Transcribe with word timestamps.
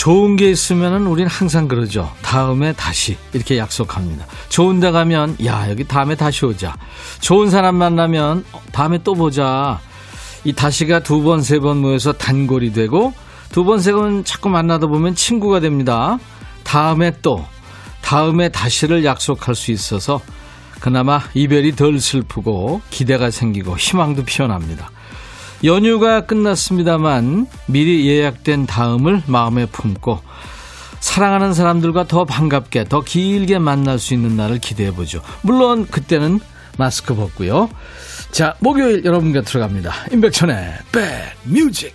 좋은 0.00 0.36
게 0.36 0.50
있으면은 0.50 1.06
우린 1.06 1.26
항상 1.26 1.68
그러죠. 1.68 2.10
다음에 2.22 2.72
다시 2.72 3.18
이렇게 3.34 3.58
약속합니다. 3.58 4.24
좋은 4.48 4.80
데 4.80 4.90
가면 4.90 5.36
야 5.44 5.68
여기 5.68 5.84
다음에 5.84 6.14
다시 6.14 6.46
오자. 6.46 6.74
좋은 7.20 7.50
사람 7.50 7.74
만나면 7.74 8.46
어, 8.52 8.62
다음에 8.72 8.96
또 9.04 9.14
보자. 9.14 9.78
이 10.44 10.54
다시가 10.54 11.00
두 11.00 11.20
번 11.22 11.40
세 11.40 11.58
번 11.60 11.82
모여서 11.82 12.14
단골이 12.14 12.72
되고 12.72 13.12
두 13.52 13.62
번 13.62 13.76
세 13.80 13.92
번 13.92 14.24
자꾸 14.24 14.48
만나다 14.48 14.86
보면 14.86 15.14
친구가 15.16 15.60
됩니다. 15.60 16.18
다음에 16.64 17.12
또 17.20 17.44
다음에 18.00 18.48
다시를 18.48 19.04
약속할 19.04 19.54
수 19.54 19.70
있어서 19.70 20.22
그나마 20.80 21.20
이별이 21.34 21.76
덜 21.76 22.00
슬프고 22.00 22.80
기대가 22.88 23.30
생기고 23.30 23.76
희망도 23.76 24.24
피어납니다. 24.24 24.90
연휴가 25.62 26.22
끝났습니다만 26.22 27.46
미리 27.66 28.06
예약된 28.06 28.66
다음을 28.66 29.22
마음에 29.26 29.66
품고 29.66 30.20
사랑하는 31.00 31.54
사람들과 31.54 32.06
더 32.06 32.24
반갑게 32.24 32.84
더 32.84 33.00
길게 33.02 33.58
만날 33.58 33.98
수 33.98 34.14
있는 34.14 34.36
날을 34.36 34.58
기대해 34.58 34.90
보죠. 34.92 35.22
물론 35.42 35.86
그때는 35.86 36.40
마스크 36.78 37.14
벗고요. 37.14 37.68
자, 38.30 38.54
목요일 38.60 39.04
여러분 39.04 39.32
곁으로 39.32 39.60
갑니다. 39.60 39.92
임백천의 40.12 40.74
백뮤직. 40.92 41.94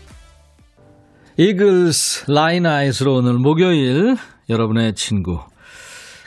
이글스 1.38 2.32
라인 2.32 2.66
아이스로 2.66 3.16
오늘 3.16 3.34
목요일 3.34 4.16
여러분의 4.48 4.96
친구 4.96 5.40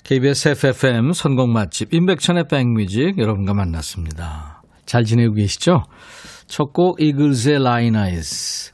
KBS 0.04 0.48
FFM 0.50 1.12
선곡 1.12 1.50
맛집 1.50 1.94
임백천의 1.94 2.48
백뮤직 2.48 3.18
여러분과 3.18 3.54
만났습니다. 3.54 4.62
잘 4.86 5.04
지내고 5.04 5.34
계시죠? 5.34 5.84
첫 6.48 6.72
곡 6.72 7.00
이글스의 7.00 7.62
라인 7.62 7.94
아이스 7.96 8.72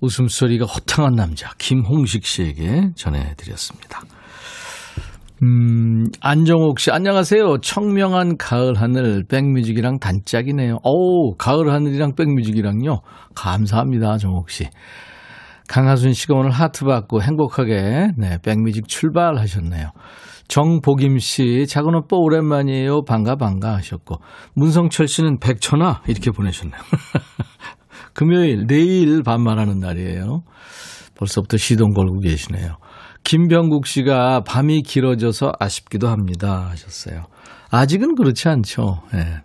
웃음소리가 0.00 0.66
호탕한 0.66 1.14
남자 1.14 1.50
김홍식 1.58 2.24
씨에게 2.26 2.90
전해드렸습니다. 2.94 4.02
음, 5.42 6.06
안정옥 6.20 6.78
씨, 6.78 6.90
안녕하세요. 6.90 7.58
청명한 7.58 8.36
가을 8.38 8.74
하늘, 8.80 9.24
백뮤직이랑 9.28 9.98
단짝이네요. 9.98 10.78
오, 10.84 11.34
가을 11.36 11.72
하늘이랑 11.72 12.14
백뮤직이랑요. 12.14 13.00
감사합니다, 13.34 14.18
정옥 14.18 14.50
씨. 14.50 14.68
강하순 15.68 16.12
씨가 16.12 16.34
오늘 16.34 16.50
하트 16.50 16.84
받고 16.84 17.22
행복하게, 17.22 18.12
네, 18.16 18.38
백뮤직 18.42 18.86
출발하셨네요. 18.86 19.90
정복임 20.48 21.18
씨, 21.18 21.66
작은 21.66 21.94
오빠 21.94 22.16
오랜만이에요. 22.16 23.02
반가, 23.04 23.36
반가 23.36 23.74
하셨고. 23.76 24.16
문성철 24.54 25.08
씨는 25.08 25.38
백천아, 25.38 26.02
이렇게 26.06 26.30
보내셨네요. 26.30 26.80
금요일, 28.12 28.66
내일 28.66 29.22
반말하는 29.22 29.80
날이에요. 29.80 30.42
벌써부터 31.16 31.56
시동 31.56 31.92
걸고 31.92 32.20
계시네요. 32.20 32.76
김병국 33.24 33.86
씨가 33.86 34.42
밤이 34.42 34.82
길어져서 34.82 35.52
아쉽기도 35.58 36.08
합니다. 36.08 36.68
하셨어요. 36.70 37.24
아직은 37.70 38.14
그렇지 38.14 38.48
않죠. 38.48 39.02
네. 39.12 39.42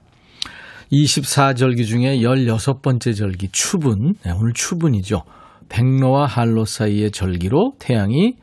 24절기 0.91 1.85
중에 1.85 2.18
16번째 2.18 3.16
절기, 3.16 3.50
추분. 3.51 4.16
네, 4.24 4.31
오늘 4.31 4.53
추분이죠. 4.53 5.22
백로와 5.69 6.25
한로 6.25 6.66
사이의 6.66 7.12
절기로 7.12 7.74
태양이 7.79 8.34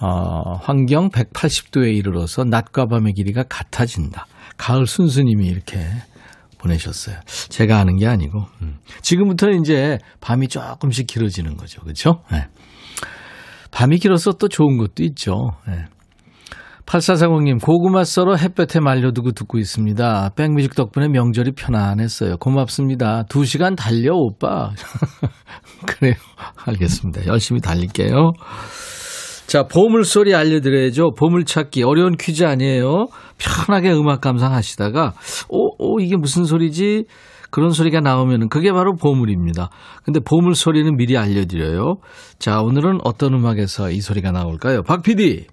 어, 0.00 0.54
환경 0.60 1.08
180도에 1.10 1.94
이르러서 1.96 2.44
낮과 2.44 2.86
밤의 2.86 3.12
길이가 3.14 3.44
같아진다. 3.44 4.26
가을 4.56 4.86
순수님이 4.86 5.46
이렇게 5.46 5.78
보내셨어요. 6.58 7.16
제가 7.48 7.78
아는 7.78 7.96
게 7.96 8.06
아니고 8.06 8.46
음. 8.62 8.78
지금부터는 9.02 9.60
이제 9.60 9.98
밤이 10.20 10.48
조금씩 10.48 11.06
길어지는 11.06 11.56
거죠, 11.56 11.80
그렇죠? 11.82 12.22
네. 12.32 12.46
밤이 13.70 13.98
길어서 13.98 14.32
또 14.32 14.48
좋은 14.48 14.78
것도 14.78 15.02
있죠. 15.02 15.34
네. 15.66 15.84
8440님, 16.86 17.62
고구마 17.62 18.04
썰어 18.04 18.36
햇볕에 18.36 18.78
말려두고 18.78 19.32
듣고 19.32 19.58
있습니다. 19.58 20.30
백뮤직 20.36 20.74
덕분에 20.74 21.08
명절이 21.08 21.52
편안했어요. 21.52 22.36
고맙습니다. 22.36 23.24
2시간 23.24 23.74
달려, 23.74 24.12
오빠. 24.14 24.70
그래요. 25.86 26.14
알겠습니다. 26.66 27.26
열심히 27.26 27.60
달릴게요. 27.60 28.32
자, 29.54 29.62
보물소리 29.62 30.34
알려드려야죠. 30.34 31.12
보물찾기. 31.16 31.84
어려운 31.84 32.16
퀴즈 32.16 32.42
아니에요. 32.42 33.06
편하게 33.38 33.92
음악 33.92 34.20
감상하시다가, 34.20 35.12
오, 35.48 35.68
오, 35.78 36.00
이게 36.00 36.16
무슨 36.16 36.42
소리지? 36.42 37.04
그런 37.52 37.70
소리가 37.70 38.00
나오면은 38.00 38.48
그게 38.48 38.72
바로 38.72 38.96
보물입니다. 38.96 39.70
근데 40.04 40.18
보물 40.18 40.56
소리는 40.56 40.96
미리 40.96 41.16
알려드려요. 41.16 41.98
자, 42.40 42.62
오늘은 42.62 42.98
어떤 43.04 43.32
음악에서 43.34 43.92
이 43.92 44.00
소리가 44.00 44.32
나올까요? 44.32 44.82
박 44.82 45.04
PD! 45.04 45.46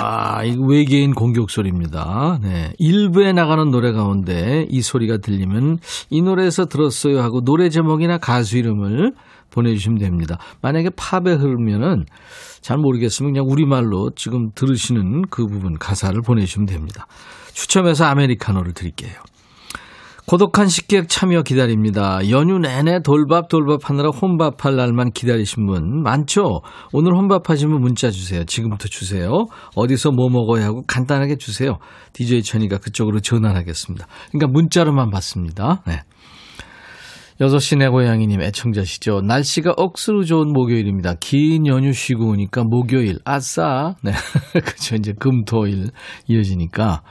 와, 0.00 0.42
이거 0.44 0.64
외계인 0.66 1.14
공격 1.14 1.48
소리입니다. 1.48 2.40
네. 2.42 2.72
일부에 2.78 3.32
나가는 3.32 3.70
노래 3.70 3.92
가운데 3.92 4.66
이 4.68 4.82
소리가 4.82 5.18
들리면 5.18 5.78
이 6.10 6.22
노래에서 6.22 6.66
들었어요 6.66 7.20
하고 7.20 7.42
노래 7.42 7.68
제목이나 7.68 8.18
가수 8.18 8.58
이름을 8.58 9.12
보내주시면 9.52 9.98
됩니다. 9.98 10.38
만약에 10.60 10.90
팝에 10.96 11.34
흐르면은 11.34 12.04
잘 12.60 12.78
모르겠으면 12.78 13.32
그냥 13.32 13.46
우리말로 13.48 14.10
지금 14.16 14.50
들으시는 14.54 15.22
그 15.30 15.46
부분 15.46 15.78
가사를 15.78 16.20
보내주시면 16.22 16.66
됩니다. 16.66 17.06
추첨해서 17.52 18.04
아메리카노를 18.06 18.72
드릴게요. 18.72 19.12
고독한 20.26 20.68
식객 20.68 21.08
참여 21.08 21.42
기다립니다. 21.42 22.20
연휴 22.30 22.58
내내 22.58 23.00
돌밥 23.02 23.48
돌밥 23.48 23.90
하느라 23.90 24.10
혼밥할 24.10 24.76
날만 24.76 25.10
기다리신 25.10 25.66
분 25.66 26.02
많죠? 26.02 26.62
오늘 26.92 27.14
혼밥하시면 27.16 27.80
문자 27.80 28.10
주세요. 28.10 28.44
지금부터 28.44 28.86
주세요. 28.88 29.30
어디서 29.74 30.12
뭐 30.12 30.30
먹어야 30.30 30.66
하고 30.66 30.84
간단하게 30.86 31.36
주세요. 31.36 31.78
DJ 32.12 32.42
천이가 32.44 32.78
그쪽으로 32.78 33.20
전화하겠습니다. 33.20 34.06
그러니까 34.30 34.52
문자로만 34.52 35.10
받습니다. 35.10 35.82
네. 35.86 36.02
6시 37.40 37.78
내 37.78 37.88
고양이님 37.88 38.40
애청자시죠. 38.40 39.22
날씨가 39.22 39.74
억수로 39.76 40.24
좋은 40.24 40.52
목요일입니다. 40.52 41.14
긴 41.20 41.66
연휴 41.66 41.92
쉬고 41.92 42.28
오니까 42.28 42.64
목요일, 42.64 43.18
아싸. 43.24 43.94
네. 44.02 44.12
그쵸. 44.64 44.96
이제 44.96 45.12
금, 45.18 45.44
토, 45.44 45.66
일 45.66 45.90
이어지니까. 46.28 47.02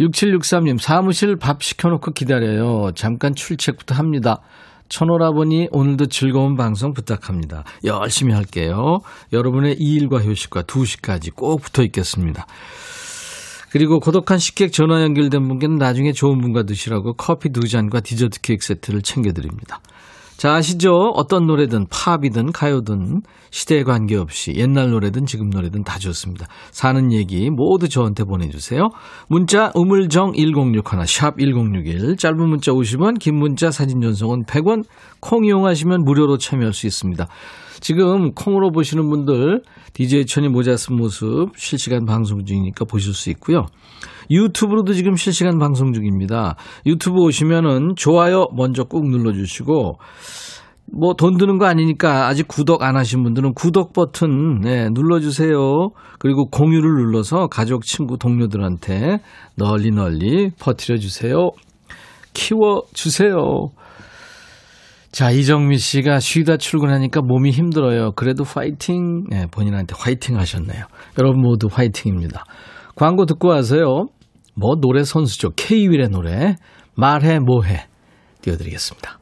6763님, 0.00 0.78
사무실 0.78 1.36
밥 1.36 1.62
시켜놓고 1.62 2.12
기다려요. 2.12 2.92
잠깐 2.94 3.34
출첵부터 3.34 3.94
합니다. 3.94 4.40
천오라버니 4.88 5.68
오늘도 5.72 6.06
즐거운 6.06 6.54
방송 6.54 6.92
부탁합니다. 6.92 7.64
열심히 7.84 8.34
할게요. 8.34 8.98
여러분의 9.32 9.76
일과 9.78 10.18
휴식과 10.18 10.64
2시까지 10.64 11.34
꼭 11.34 11.62
붙어 11.62 11.82
있겠습니다. 11.82 12.46
그리고 13.72 14.00
고독한 14.00 14.38
식객 14.38 14.70
전화 14.70 15.00
연결된 15.02 15.48
분께는 15.48 15.76
나중에 15.76 16.12
좋은 16.12 16.42
분과 16.42 16.64
드시라고 16.64 17.14
커피 17.14 17.48
두 17.48 17.66
잔과 17.66 18.00
디저트 18.00 18.42
케이크 18.42 18.66
세트를 18.66 19.00
챙겨드립니다. 19.00 19.80
자, 20.36 20.54
아시죠? 20.54 20.92
어떤 21.14 21.46
노래든 21.46 21.86
팝이든 21.88 22.52
가요든 22.52 23.22
시대에 23.50 23.82
관계없이 23.84 24.52
옛날 24.56 24.90
노래든 24.90 25.24
지금 25.24 25.48
노래든 25.48 25.84
다 25.84 25.98
좋습니다. 25.98 26.48
사는 26.70 27.12
얘기 27.12 27.48
모두 27.48 27.88
저한테 27.88 28.24
보내주세요. 28.24 28.90
문자 29.28 29.70
우물정 29.74 30.32
1061, 30.34 31.06
샵 31.06 31.38
1061, 31.38 32.16
짧은 32.18 32.48
문자 32.48 32.72
50원, 32.72 33.18
긴 33.18 33.36
문자 33.36 33.70
사진 33.70 34.02
전송은 34.02 34.44
100원, 34.44 34.84
콩 35.20 35.46
이용하시면 35.46 36.04
무료로 36.04 36.36
참여할 36.36 36.74
수 36.74 36.86
있습니다. 36.86 37.26
지금 37.82 38.32
콩으로 38.32 38.70
보시는 38.70 39.10
분들 39.10 39.62
DJ 39.92 40.26
천이 40.26 40.48
모자 40.48 40.76
쓴 40.76 40.96
모습 40.96 41.48
실시간 41.56 42.04
방송 42.06 42.44
중이니까 42.44 42.84
보실 42.84 43.12
수 43.12 43.28
있고요. 43.30 43.66
유튜브로도 44.30 44.92
지금 44.92 45.16
실시간 45.16 45.58
방송 45.58 45.92
중입니다. 45.92 46.54
유튜브 46.86 47.20
오시면은 47.20 47.94
좋아요 47.96 48.46
먼저 48.56 48.84
꾹 48.84 49.10
눌러주시고 49.10 49.98
뭐 50.94 51.14
돈 51.14 51.36
드는 51.38 51.58
거 51.58 51.66
아니니까 51.66 52.28
아직 52.28 52.46
구독 52.46 52.82
안 52.82 52.96
하신 52.96 53.24
분들은 53.24 53.54
구독 53.54 53.92
버튼 53.92 54.60
네, 54.60 54.88
눌러주세요. 54.90 55.90
그리고 56.20 56.46
공유를 56.50 56.88
눌러서 56.88 57.48
가족, 57.48 57.82
친구, 57.84 58.16
동료들한테 58.16 59.18
널리 59.56 59.90
널리 59.90 60.50
퍼뜨려 60.60 60.98
주세요. 60.98 61.50
키워 62.32 62.82
주세요. 62.94 63.70
자, 65.12 65.30
이정미 65.30 65.76
씨가 65.76 66.20
쉬다 66.20 66.56
출근하니까 66.56 67.20
몸이 67.20 67.50
힘들어요. 67.50 68.12
그래도 68.12 68.44
화이팅. 68.44 69.24
네, 69.28 69.46
본인한테 69.50 69.94
화이팅 69.98 70.38
하셨네요. 70.38 70.86
여러분 71.18 71.42
모두 71.42 71.68
화이팅입니다. 71.70 72.44
광고 72.96 73.26
듣고 73.26 73.48
와서요. 73.48 74.06
뭐 74.54 74.76
노래 74.80 75.04
선수죠. 75.04 75.50
K-윌의 75.54 76.08
노래. 76.08 76.56
말해 76.94 77.38
뭐해. 77.40 77.88
띄워드리겠습니다. 78.40 79.18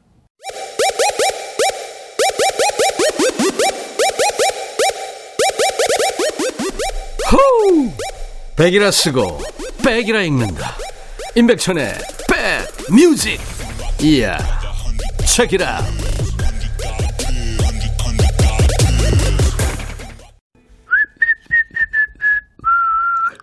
호우! 7.32 7.90
백이라 8.56 8.92
쓰고 8.92 9.40
백이라 9.84 10.22
읽는다. 10.22 10.76
임백천의 11.34 11.94
백 12.28 12.92
뮤직. 12.94 13.40
이야. 14.00 14.59
책이라. 15.26 15.80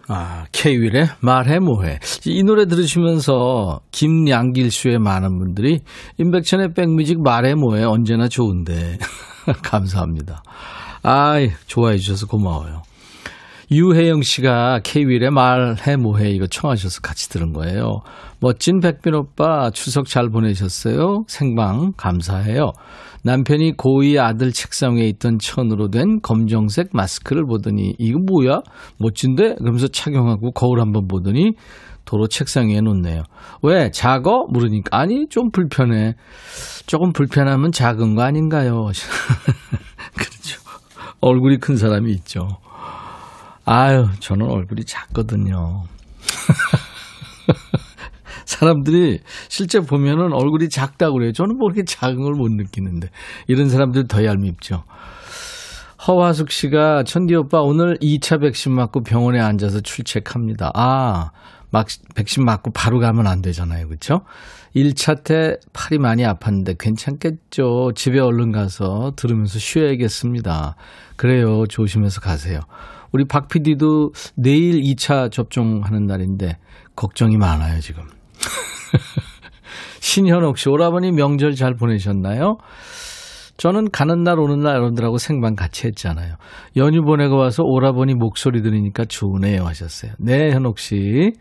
아, 0.10 0.46
케이윌의 0.54 1.10
말해 1.20 1.60
뭐해. 1.60 2.00
이 2.26 2.44
노래 2.44 2.66
들으시면서 2.66 3.82
김양길쇼의 3.92 5.00
많은 5.00 5.38
분들이 5.38 5.82
임백천의 6.18 6.74
백뮤직 6.74 7.22
말해 7.22 7.56
뭐해 7.56 7.84
언제나 7.84 8.30
좋은데. 8.30 8.98
감사합니다. 9.64 10.44
아이, 11.04 11.52
좋아해 11.68 11.98
주셔서 11.98 12.26
고마워요. 12.28 12.84
유혜영 13.70 14.22
씨가 14.22 14.80
케이윌의 14.84 15.30
말해 15.30 15.98
뭐해 15.98 16.30
이거 16.32 16.48
청하셔서 16.48 17.02
같이 17.02 17.30
들은 17.30 17.52
거예요. 17.52 18.00
멋진 18.40 18.80
백빈 18.80 19.14
오빠 19.14 19.70
추석 19.72 20.06
잘 20.06 20.30
보내셨어요? 20.30 21.26
생방 21.28 21.92
감사해요. 21.98 22.72
남편이 23.24 23.76
고2 23.76 24.24
아들 24.24 24.54
책상 24.54 24.96
위에 24.96 25.08
있던 25.10 25.40
천으로 25.40 25.90
된 25.90 26.22
검정색 26.22 26.92
마스크를 26.94 27.46
보더니 27.46 27.96
이거 27.98 28.20
뭐야? 28.20 28.62
멋진데? 29.00 29.56
그러면서 29.56 29.90
착용하고 29.90 30.52
거울 30.52 30.80
한번 30.80 31.08
보더니 31.08 31.52
도로 32.06 32.28
책상 32.28 32.70
위에 32.70 32.80
놓네요. 32.80 33.24
왜? 33.64 33.92
작어? 33.92 34.46
물으니까 34.50 34.98
아니 34.98 35.28
좀 35.28 35.52
불편해. 35.52 36.16
조금 36.86 37.12
불편하면 37.12 37.74
작은 37.74 38.16
거 38.16 38.22
아닌가요? 38.22 38.86
그렇죠. 40.16 40.62
얼굴이 41.20 41.58
큰 41.58 41.76
사람이 41.76 42.10
있죠. 42.14 42.48
아유, 43.70 44.08
저는 44.22 44.50
얼굴이 44.50 44.86
작거든요. 44.86 45.84
사람들이 48.46 49.20
실제 49.50 49.80
보면은 49.82 50.32
얼굴이 50.34 50.70
작다고 50.70 51.16
그래요. 51.16 51.34
저는 51.34 51.58
뭐 51.58 51.68
그렇게 51.68 51.84
작은 51.84 52.24
걸 52.24 52.34
못 52.34 52.50
느끼는데. 52.52 53.10
이런 53.48 53.70
사람들 53.70 54.08
더 54.08 54.24
얄밉죠. 54.24 54.84
허화숙 56.08 56.52
씨가 56.52 57.04
천디 57.04 57.36
오빠 57.36 57.60
오늘 57.60 57.98
2차 57.98 58.40
백신 58.40 58.74
맞고 58.74 59.02
병원에 59.04 59.40
앉아서 59.42 59.82
출첵합니다. 59.82 60.72
아, 60.74 61.32
막 61.72 61.88
백신 62.16 62.46
맞고 62.46 62.72
바로 62.72 63.00
가면 63.00 63.28
안 63.28 63.42
되잖아요. 63.42 63.88
그렇죠? 63.88 64.22
1차 64.76 65.24
때 65.24 65.56
팔이 65.74 66.00
많이 66.00 66.24
아팠는데 66.24 66.78
괜찮겠죠. 66.80 67.92
집에 67.96 68.20
얼른 68.20 68.52
가서 68.52 69.14
들으면서 69.16 69.60
쉬어야겠습니다. 69.60 70.76
그래요. 71.16 71.66
조심해서 71.68 72.22
가세요. 72.22 72.60
우리 73.12 73.26
박 73.26 73.48
PD도 73.48 74.12
내일 74.36 74.82
2차 74.82 75.32
접종하는 75.32 76.06
날인데 76.06 76.58
걱정이 76.96 77.38
많아요, 77.38 77.80
지금. 77.80 78.04
신현옥 80.00 80.58
씨, 80.58 80.70
오라버니 80.70 81.12
명절 81.12 81.56
잘 81.56 81.74
보내셨나요? 81.76 82.58
저는 83.58 83.90
가는 83.92 84.24
날 84.24 84.40
오는 84.40 84.60
날 84.60 84.76
여러분들하고 84.76 85.18
생방 85.18 85.56
같이 85.56 85.88
했잖아요. 85.88 86.36
연휴 86.76 87.02
보내고 87.02 87.38
와서 87.38 87.64
오라버니 87.64 88.14
목소리 88.14 88.62
들으니까 88.62 89.06
좋으네요 89.06 89.66
하셨어요. 89.66 90.12
네, 90.20 90.52
현옥 90.52 90.78
씨. 90.78 91.32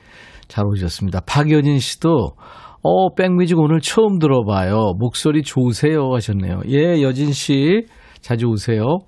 잘 0.48 0.64
오셨습니다. 0.64 1.20
박여진 1.20 1.78
씨도 1.78 2.36
어, 2.82 3.14
백뮤직 3.14 3.58
오늘 3.58 3.80
처음 3.80 4.18
들어봐요. 4.18 4.94
목소리 4.98 5.42
좋으세요 5.42 6.12
하셨네요. 6.14 6.62
예, 6.68 7.02
여진 7.02 7.32
씨. 7.32 7.86
자주 8.20 8.46
오세요. 8.46 8.98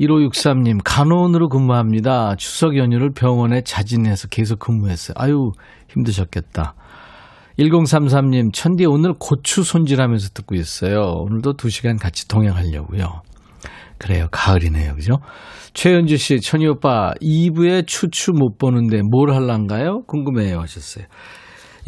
1563님, 0.00 0.80
간호원으로 0.84 1.48
근무합니다. 1.48 2.34
추석 2.36 2.76
연휴를 2.76 3.10
병원에 3.12 3.60
자진해서 3.62 4.28
계속 4.28 4.58
근무했어요. 4.58 5.14
아유, 5.16 5.52
힘드셨겠다. 5.88 6.74
1033님, 7.58 8.52
천디 8.54 8.86
오늘 8.86 9.12
고추 9.18 9.62
손질하면서 9.62 10.30
듣고 10.30 10.54
있어요. 10.54 11.00
오늘도 11.00 11.54
2시간 11.54 12.00
같이 12.00 12.26
동행하려고요. 12.28 13.22
그래요. 13.98 14.28
가을이네요. 14.30 14.94
그죠? 14.94 15.18
최현주 15.74 16.16
씨, 16.16 16.40
천희 16.40 16.66
오빠, 16.66 17.12
2부에 17.20 17.86
추추 17.86 18.32
못 18.32 18.56
보는데 18.56 19.02
뭘 19.02 19.34
할란가요? 19.34 20.04
궁금해요. 20.06 20.60
하셨어요. 20.60 21.04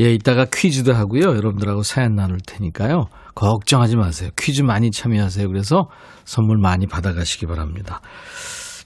예, 0.01 0.13
이따가 0.13 0.47
퀴즈도 0.53 0.95
하고요. 0.95 1.23
여러분들하고 1.23 1.83
사연 1.83 2.15
나눌 2.15 2.39
테니까요. 2.47 3.07
걱정하지 3.35 3.97
마세요. 3.97 4.31
퀴즈 4.39 4.63
많이 4.63 4.91
참여하세요. 4.91 5.49
그래서 5.49 5.89
선물 6.25 6.59
많이 6.59 6.87
받아가시기 6.87 7.47
바랍니다. 7.47 8.01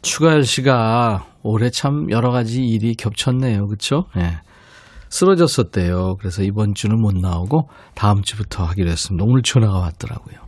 추가열 0.03 0.45
씨가 0.45 1.27
올해 1.43 1.71
참 1.71 2.07
여러 2.11 2.31
가지 2.31 2.63
일이 2.63 2.95
겹쳤네요. 2.95 3.67
그렇죠? 3.67 4.05
예. 4.17 4.41
쓰러졌었대요. 5.09 6.17
그래서 6.19 6.43
이번 6.43 6.75
주는 6.75 7.01
못 7.01 7.15
나오고 7.15 7.69
다음 7.95 8.23
주부터 8.23 8.65
하기로 8.65 8.91
했습니다. 8.91 9.25
오늘 9.27 9.43
전화가 9.43 9.79
왔더라고요. 9.79 10.46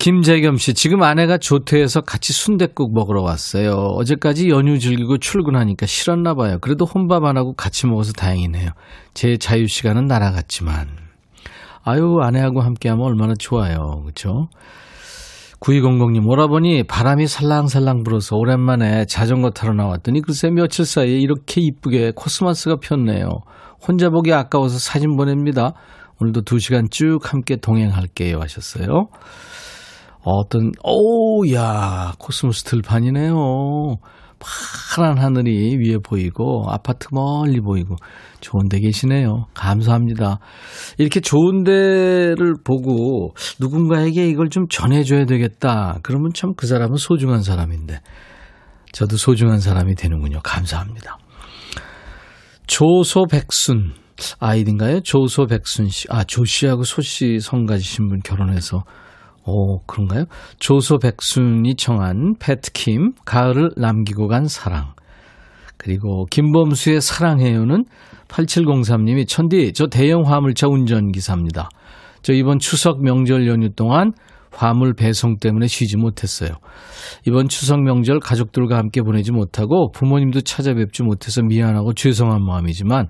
김재겸 0.00 0.56
씨, 0.56 0.72
지금 0.72 1.02
아내가 1.02 1.36
조퇴해서 1.36 2.00
같이 2.00 2.32
순댓국 2.32 2.94
먹으러 2.94 3.20
왔어요. 3.20 3.72
어제까지 3.74 4.48
연휴 4.48 4.78
즐기고 4.78 5.18
출근하니까 5.18 5.84
싫었나 5.84 6.32
봐요. 6.32 6.56
그래도 6.62 6.86
혼밥 6.86 7.22
안 7.24 7.36
하고 7.36 7.52
같이 7.52 7.86
먹어서 7.86 8.12
다행이네요. 8.12 8.70
제 9.12 9.36
자유 9.36 9.66
시간은 9.66 10.06
날아갔지만. 10.06 10.88
아유, 11.84 12.16
아내하고 12.22 12.62
함께하면 12.62 13.04
얼마나 13.04 13.34
좋아요. 13.38 14.00
그렇죠? 14.02 14.48
9200님, 15.60 16.26
오라버니 16.26 16.84
바람이 16.84 17.26
살랑살랑 17.26 18.02
불어서 18.02 18.36
오랜만에 18.36 19.04
자전거 19.04 19.50
타러 19.50 19.74
나왔더니 19.74 20.22
글쎄 20.22 20.48
며칠 20.48 20.86
사이에 20.86 21.18
이렇게 21.18 21.60
이쁘게 21.60 22.12
코스모스가 22.16 22.76
폈네요. 22.76 23.28
혼자 23.86 24.08
보기 24.08 24.32
아까워서 24.32 24.78
사진 24.78 25.18
보냅니다. 25.18 25.74
오늘도 26.22 26.44
2시간 26.44 26.90
쭉 26.90 27.18
함께 27.22 27.56
동행할게요 27.56 28.40
하셨어요. 28.40 29.08
어떤, 30.22 30.72
오우, 30.84 31.50
야, 31.54 32.12
코스모스 32.18 32.64
들판이네요. 32.64 33.96
파란 34.38 35.18
하늘이 35.18 35.76
위에 35.76 35.98
보이고, 35.98 36.64
아파트 36.68 37.08
멀리 37.12 37.60
보이고, 37.60 37.96
좋은 38.40 38.68
데 38.68 38.80
계시네요. 38.80 39.46
감사합니다. 39.54 40.38
이렇게 40.98 41.20
좋은 41.20 41.62
데를 41.64 42.54
보고 42.64 43.34
누군가에게 43.60 44.28
이걸 44.28 44.48
좀 44.48 44.66
전해줘야 44.68 45.26
되겠다. 45.26 45.98
그러면 46.02 46.32
참 46.34 46.54
그 46.56 46.66
사람은 46.66 46.96
소중한 46.96 47.42
사람인데, 47.42 48.00
저도 48.92 49.16
소중한 49.16 49.60
사람이 49.60 49.94
되는군요. 49.94 50.40
감사합니다. 50.42 51.18
조소백순. 52.66 53.92
아이딘가요? 54.38 55.00
조소백순 55.00 55.88
씨. 55.88 56.06
아, 56.10 56.24
조 56.24 56.44
씨하고 56.44 56.84
소씨 56.84 57.40
성 57.40 57.66
가지신 57.66 58.08
분 58.08 58.20
결혼해서 58.20 58.84
오, 59.50 59.80
그런가요? 59.86 60.24
조소 60.58 60.98
백순이 60.98 61.74
청한 61.74 62.36
패트킴, 62.38 63.12
가을을 63.24 63.70
남기고 63.76 64.28
간 64.28 64.46
사랑. 64.46 64.94
그리고 65.76 66.26
김범수의 66.26 67.00
사랑해요는 67.00 67.84
8703님이 68.28 69.26
천디, 69.26 69.72
저 69.72 69.86
대형 69.86 70.22
화물차 70.24 70.68
운전기사입니다. 70.68 71.68
저 72.22 72.32
이번 72.32 72.58
추석 72.58 73.02
명절 73.02 73.48
연휴 73.48 73.70
동안 73.74 74.12
화물 74.52 74.94
배송 74.94 75.38
때문에 75.38 75.66
쉬지 75.66 75.96
못했어요. 75.96 76.50
이번 77.26 77.48
추석 77.48 77.80
명절 77.82 78.20
가족들과 78.20 78.76
함께 78.76 79.00
보내지 79.00 79.32
못하고 79.32 79.90
부모님도 79.92 80.42
찾아뵙지 80.42 81.02
못해서 81.02 81.42
미안하고 81.42 81.94
죄송한 81.94 82.44
마음이지만 82.44 83.08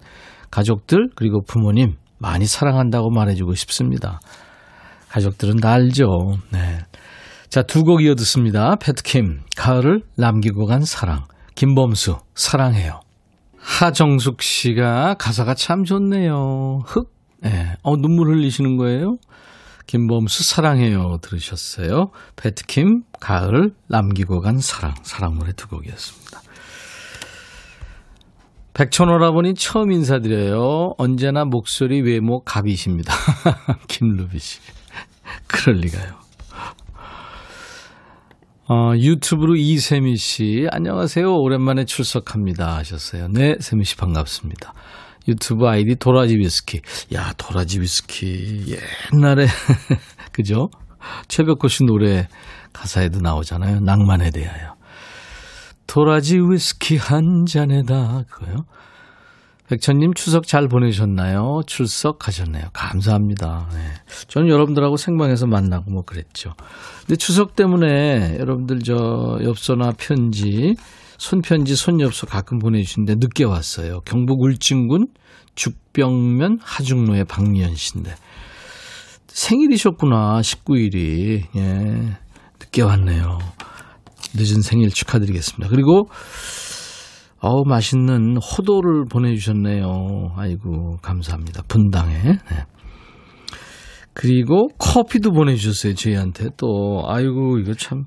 가족들 0.51 1.11
그리고 1.17 1.43
부모님 1.43 1.95
많이 2.19 2.47
사랑한다고 2.47 3.11
말해주고 3.11 3.55
싶습니다. 3.55 4.21
가족들은 5.11 5.57
다 5.57 5.73
알죠. 5.73 6.37
네. 6.50 6.79
자, 7.49 7.62
두 7.62 7.83
곡 7.83 8.02
이어 8.02 8.14
듣습니다. 8.14 8.76
패트킴, 8.76 9.40
가을을 9.57 10.02
남기고 10.17 10.67
간 10.67 10.85
사랑. 10.85 11.25
김범수, 11.57 12.17
사랑해요. 12.35 13.00
하정숙 13.59 14.40
씨가 14.40 15.14
가사가 15.19 15.55
참 15.55 15.85
좋네요. 15.85 16.83
흑. 16.87 17.12
네. 17.43 17.75
어, 17.83 17.97
눈물 17.97 18.29
흘리시는 18.29 18.76
거예요? 18.76 19.17
김범수, 19.87 20.45
사랑해요. 20.45 21.19
들으셨어요. 21.23 22.11
패트킴, 22.37 23.02
가을 23.21 23.73
남기고 23.88 24.40
간 24.40 24.59
사랑. 24.61 24.95
사랑 25.02 25.37
노래 25.38 25.52
두 25.52 25.67
곡이었습니다. 25.67 26.40
백천오라버니 28.75 29.55
처음 29.55 29.90
인사드려요. 29.90 30.93
언제나 30.97 31.45
목소리, 31.45 32.00
외모, 32.00 32.40
갑이십니다. 32.45 33.12
김루비 33.88 34.38
씨. 34.38 34.61
그럴 35.47 35.77
리가요. 35.77 36.21
어, 38.69 38.93
유튜브로 38.97 39.57
이세미 39.57 40.17
씨, 40.17 40.67
안녕하세요. 40.71 41.27
오랜만에 41.27 41.85
출석합니다. 41.85 42.77
하셨어요. 42.77 43.27
네, 43.29 43.57
세미 43.59 43.85
씨 43.85 43.97
반갑습니다. 43.97 44.75
유튜브 45.27 45.67
아이디 45.67 45.97
도라지 45.97 46.37
위스키. 46.39 46.81
야, 47.13 47.33
도라지 47.37 47.81
위스키. 47.81 48.77
옛날에, 49.13 49.47
그죠? 50.33 50.69
최백호 51.27 51.67
씨 51.69 51.85
노래 51.85 52.29
가사에도 52.73 53.19
나오잖아요. 53.21 53.81
낭만에 53.81 54.31
대하여. 54.31 54.75
도라지 55.89 56.39
위스키 56.39 56.97
한 56.97 57.47
잔에다. 57.47 58.23
그거요. 58.31 58.65
백천님 59.71 60.15
추석 60.15 60.49
잘 60.49 60.67
보내셨나요? 60.67 61.61
출석하셨네요. 61.65 62.71
감사합니다. 62.73 63.69
네. 63.73 63.79
저는 64.27 64.49
여러분들하고 64.49 64.97
생방에서 64.97 65.47
만나고 65.47 65.93
뭐 65.93 66.03
그랬죠. 66.03 66.55
근데 67.07 67.15
추석 67.15 67.55
때문에 67.55 68.37
여러분들 68.41 68.81
저 68.81 69.39
엽서나 69.41 69.93
편지, 69.97 70.75
손편지, 71.19 71.77
손엽서 71.77 72.27
가끔 72.27 72.59
보내주시는데 72.59 73.15
늦게 73.21 73.45
왔어요. 73.45 74.00
경북 74.05 74.43
울진군 74.43 75.07
죽병면 75.55 76.59
하중로의 76.62 77.27
박미연 77.27 77.77
씨인데 77.77 78.17
생일이셨구나 79.29 80.41
19일이 80.41 81.45
예 81.57 82.17
늦게 82.59 82.83
왔네요. 82.83 83.39
늦은 84.35 84.62
생일 84.62 84.91
축하드리겠습니다. 84.91 85.69
그리고 85.69 86.09
어우, 87.43 87.65
맛있는 87.67 88.37
호도를 88.37 89.07
보내주셨네요. 89.11 90.33
아이고, 90.37 90.99
감사합니다. 91.03 91.63
분당에. 91.69 92.19
네. 92.23 92.65
그리고 94.13 94.69
커피도 94.79 95.33
보내주셨어요. 95.33 95.95
저희한테 95.95 96.51
또. 96.57 97.03
아이고, 97.07 97.59
이거 97.59 97.73
참. 97.75 98.05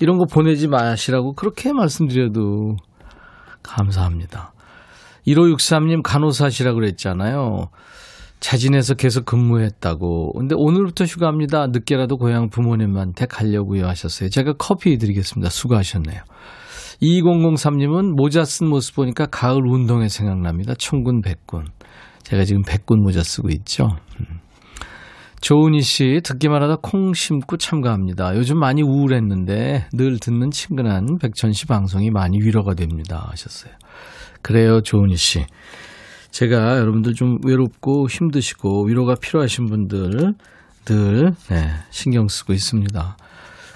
이런 0.00 0.18
거 0.18 0.24
보내지 0.24 0.66
마시라고 0.66 1.34
그렇게 1.34 1.72
말씀드려도 1.72 2.76
감사합니다. 3.62 4.52
1563님 5.26 6.02
간호사시라고 6.02 6.74
그랬잖아요. 6.76 7.68
자진해서 8.40 8.94
계속 8.94 9.24
근무했다고. 9.24 10.32
근데 10.32 10.54
오늘부터 10.58 11.04
휴가입니다. 11.04 11.68
늦게라도 11.68 12.16
고향 12.18 12.50
부모님한테 12.50 13.26
가려고요 13.26 13.86
하셨어요. 13.86 14.28
제가 14.28 14.54
커피 14.58 14.98
드리겠습니다. 14.98 15.48
수고하셨네요. 15.48 16.20
2003님은 17.04 18.14
모자 18.16 18.44
쓴 18.44 18.68
모습 18.68 18.96
보니까 18.96 19.26
가을 19.26 19.60
운동회 19.66 20.08
생각납니다. 20.08 20.74
청군 20.74 21.20
백군. 21.20 21.66
제가 22.22 22.44
지금 22.44 22.62
백군 22.62 23.02
모자 23.02 23.22
쓰고 23.22 23.50
있죠. 23.50 23.88
음. 24.20 24.40
조은희 25.42 25.82
씨, 25.82 26.20
듣기만 26.24 26.62
하다 26.62 26.76
콩 26.80 27.12
심고 27.12 27.58
참가합니다. 27.58 28.34
요즘 28.36 28.58
많이 28.58 28.82
우울했는데 28.82 29.88
늘 29.92 30.18
듣는 30.18 30.50
친근한 30.50 31.06
백천 31.20 31.52
씨 31.52 31.66
방송이 31.66 32.10
많이 32.10 32.38
위로가 32.40 32.74
됩니다. 32.74 33.26
하셨어요. 33.30 33.74
그래요, 34.40 34.80
조은희 34.80 35.16
씨. 35.16 35.44
제가 36.30 36.78
여러분들 36.78 37.12
좀 37.12 37.36
외롭고 37.46 38.08
힘드시고 38.08 38.86
위로가 38.86 39.16
필요하신 39.20 39.66
분들 39.66 40.32
늘 40.86 41.32
네, 41.50 41.70
신경 41.90 42.26
쓰고 42.26 42.54
있습니다. 42.54 43.16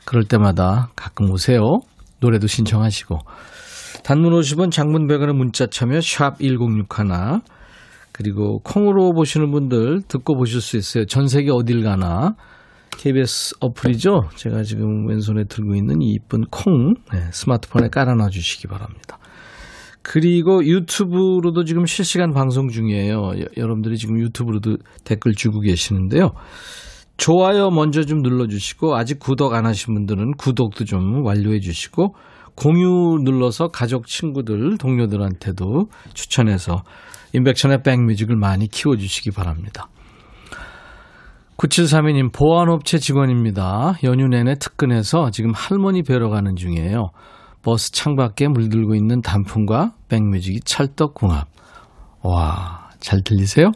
그럴 0.07 0.25
때마다 0.25 0.91
가끔 0.97 1.31
오세요. 1.31 1.81
노래도 2.21 2.47
신청하시고 2.47 3.19
단문 4.05 4.33
50원 4.33 4.71
장문 4.71 5.07
100원의 5.07 5.35
문자 5.35 5.67
참여 5.67 6.01
샵 6.01 6.39
1061 6.41 7.41
그리고 8.13 8.59
콩으로 8.61 9.13
보시는 9.13 9.51
분들 9.53 10.03
듣고 10.09 10.37
보실 10.37 10.61
수 10.61 10.77
있어요. 10.77 11.07
전 11.07 11.29
세계 11.29 11.51
어딜 11.51 11.83
가나 11.83 12.35
KBS 12.97 13.55
어플이죠. 13.61 14.31
제가 14.35 14.65
지금 14.65 15.07
왼손에 15.07 15.45
들고 15.45 15.77
있는 15.77 16.03
이 16.03 16.15
이쁜 16.15 16.43
콩 16.51 16.95
네, 17.13 17.29
스마트폰에 17.31 17.89
깔아놔 17.89 18.29
주시기 18.31 18.67
바랍니다. 18.67 19.19
그리고 20.03 20.65
유튜브로도 20.65 21.65
지금 21.65 21.87
실시간 21.87 22.33
방송 22.33 22.69
중이에요. 22.69 23.33
여 23.57 23.67
러분들이 23.67 23.99
지금 23.99 24.19
유튜브로도 24.19 24.79
댓글 25.05 25.35
주고 25.35 25.61
계시는데요. 25.61 26.33
좋아요 27.19 27.71
먼저 27.71 28.05
좀 28.05 28.23
눌러주시고 28.23 28.97
아직 28.97 29.19
구독 29.19 29.53
안 29.53 29.67
하신 29.67 29.93
분들은 29.93 30.33
구독도 30.39 30.85
좀 30.85 31.25
완료해 31.27 31.61
주시고 31.61 32.15
공유 32.55 33.19
눌러서 33.23 33.69
가족, 33.69 34.07
친구들, 34.07 34.79
동료들한테도 34.79 35.87
추천해서 36.15 36.83
인백천의 37.33 37.83
백뮤직을 37.85 38.35
많이 38.37 38.67
키워주시기 38.67 39.31
바랍니다. 39.31 39.89
9732님 41.57 42.33
보안업체 42.33 42.99
직원입니다. 42.99 43.95
연휴 44.05 44.27
내내 44.27 44.55
특근해서 44.59 45.31
지금 45.31 45.53
할머니 45.55 46.03
뵈러 46.03 46.31
가는 46.31 46.57
중이에요. 46.57 47.11
버스 47.63 47.93
창밖에 47.93 48.49
물들고 48.49 48.95
있는 48.95 49.21
단풍과 49.21 49.93
백뮤직이 50.09 50.61
찰떡궁합. 50.61 51.47
와, 52.23 52.91
잘 53.01 53.23
들리세요? 53.23 53.71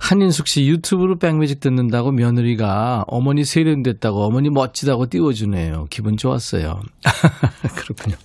한인숙 0.00 0.48
씨 0.48 0.66
유튜브로 0.66 1.18
백뮤직 1.18 1.60
듣는다고 1.60 2.10
며느리가 2.10 3.04
어머니 3.06 3.44
세련됐다고 3.44 4.24
어머니 4.24 4.48
멋지다고 4.50 5.08
띄워주네요. 5.08 5.86
기분 5.90 6.16
좋았어요. 6.16 6.80
그렇군요. 7.76 8.16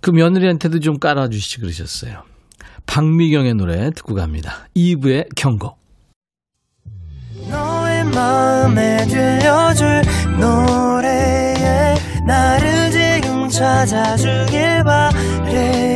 그 0.00 0.10
며느리한테도 0.10 0.80
좀 0.80 0.98
깔아주시지 0.98 1.60
그러셨어요. 1.60 2.22
박미경의 2.86 3.54
노래 3.54 3.90
듣고 3.92 4.14
갑니다. 4.14 4.68
2부의 4.76 5.34
경고. 5.36 5.76
너의 7.48 8.04
마음에 8.04 9.06
들려줄 9.06 10.02
노래에 10.38 11.94
나를 12.26 12.90
지금 12.90 13.48
찾아주길 13.48 14.82
바래 14.84 15.95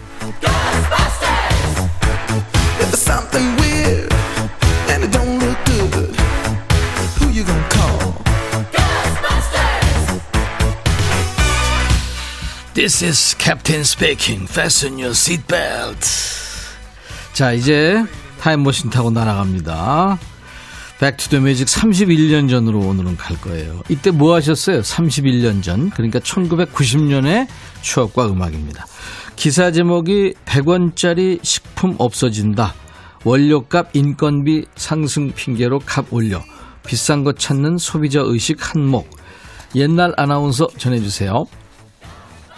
This 12.73 13.03
is 13.03 13.35
Captain 13.37 13.81
speaking. 13.81 14.49
Fasten 14.49 14.93
your 14.93 15.11
seatbelt. 15.11 16.07
자, 17.33 17.51
이제 17.51 18.01
타임머신 18.39 18.89
타고 18.89 19.11
날아갑니다. 19.11 20.17
Back 21.01 21.20
to 21.20 21.29
the 21.29 21.43
Music 21.43 21.67
31년 21.67 22.49
전으로 22.49 22.79
오늘은 22.79 23.17
갈 23.17 23.35
거예요. 23.41 23.81
이때 23.89 24.09
뭐 24.11 24.35
하셨어요? 24.35 24.79
31년 24.79 25.61
전. 25.61 25.89
그러니까 25.89 26.19
1990년의 26.19 27.47
추억과 27.81 28.27
음악입니다. 28.27 28.85
기사 29.35 29.71
제목이 29.71 30.35
100원짜리 30.45 31.43
식품 31.43 31.95
없어진다. 31.97 32.73
원료값 33.25 33.89
인건비 33.93 34.63
상승 34.77 35.33
핑계로 35.33 35.79
값 35.79 36.13
올려. 36.13 36.41
비싼 36.85 37.25
거 37.25 37.33
찾는 37.33 37.77
소비자 37.77 38.21
의식 38.23 38.59
한몫. 38.61 39.05
옛날 39.75 40.13
아나운서 40.15 40.69
전해주세요. 40.77 41.47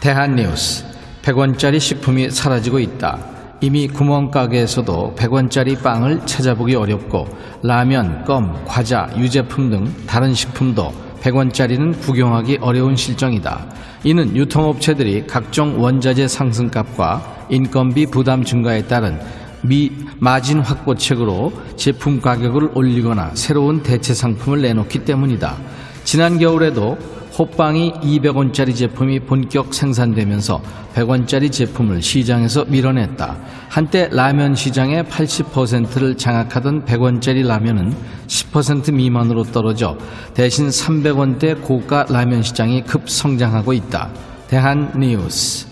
대한뉴스 0.04 0.84
100원짜리 1.22 1.80
식품이 1.80 2.30
사라지고 2.30 2.80
있다. 2.80 3.20
이미 3.62 3.88
구멍가게에서도 3.88 5.16
100원짜리 5.18 5.82
빵을 5.82 6.26
찾아보기 6.26 6.76
어렵고 6.76 7.26
라면, 7.62 8.26
껌, 8.26 8.66
과자, 8.66 9.10
유제품 9.18 9.70
등 9.70 9.94
다른 10.06 10.34
식품도 10.34 10.94
100원짜리는 11.22 11.98
구경하기 12.02 12.58
어려운 12.60 12.98
실정이다. 12.98 13.66
이는 14.04 14.36
유통업체들이 14.36 15.26
각종 15.26 15.82
원자재 15.82 16.28
상승값과 16.28 17.46
인건비 17.50 18.08
부담 18.08 18.44
증가에 18.44 18.86
따른 18.86 19.18
미 19.62 19.90
마진 20.20 20.60
확보책으로 20.60 21.54
제품 21.78 22.20
가격을 22.20 22.72
올리거나 22.74 23.32
새로운 23.36 23.82
대체 23.82 24.14
상품을 24.14 24.64
내놓기 24.64 25.06
때문이다. 25.06 25.56
지난 26.04 26.40
겨울에도 26.40 26.98
호빵이 27.38 27.94
200원짜리 28.04 28.76
제품이 28.76 29.22
본격 29.22 29.74
생산되면서 29.74 30.62
100원짜리 30.94 31.52
제품을 31.52 32.02
시장에서 32.04 32.66
밀어냈다. 32.66 33.38
한때 33.70 34.08
라면 34.12 34.54
시장의 34.54 35.04
80%를 35.06 36.16
장악하던 36.16 36.86
100원짜리 36.86 37.46
라면은 37.48 37.96
10% 38.28 38.94
미만으로 38.94 39.44
떨어져 39.46 39.98
대신 40.36 40.68
300원대 40.68 41.60
고가 41.62 42.06
라면 42.10 42.44
시장이 42.44 42.84
급성장하고 42.84 43.74
있다. 43.74 44.12
대한 44.48 44.92
뉴스. 45.00 45.66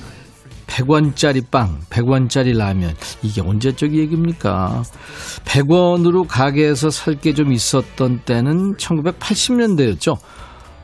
100원짜리 0.65 1.43
빵, 1.51 1.79
100원짜리 1.89 2.57
라면. 2.57 2.95
이게 3.21 3.41
언제적 3.41 3.91
얘기입니까? 3.93 4.81
100원으로 5.45 6.25
가게에서 6.27 6.89
살 6.89 7.15
게 7.15 7.33
좀 7.33 7.51
있었던 7.51 8.21
때는 8.25 8.77
1980년대였죠. 8.77 10.17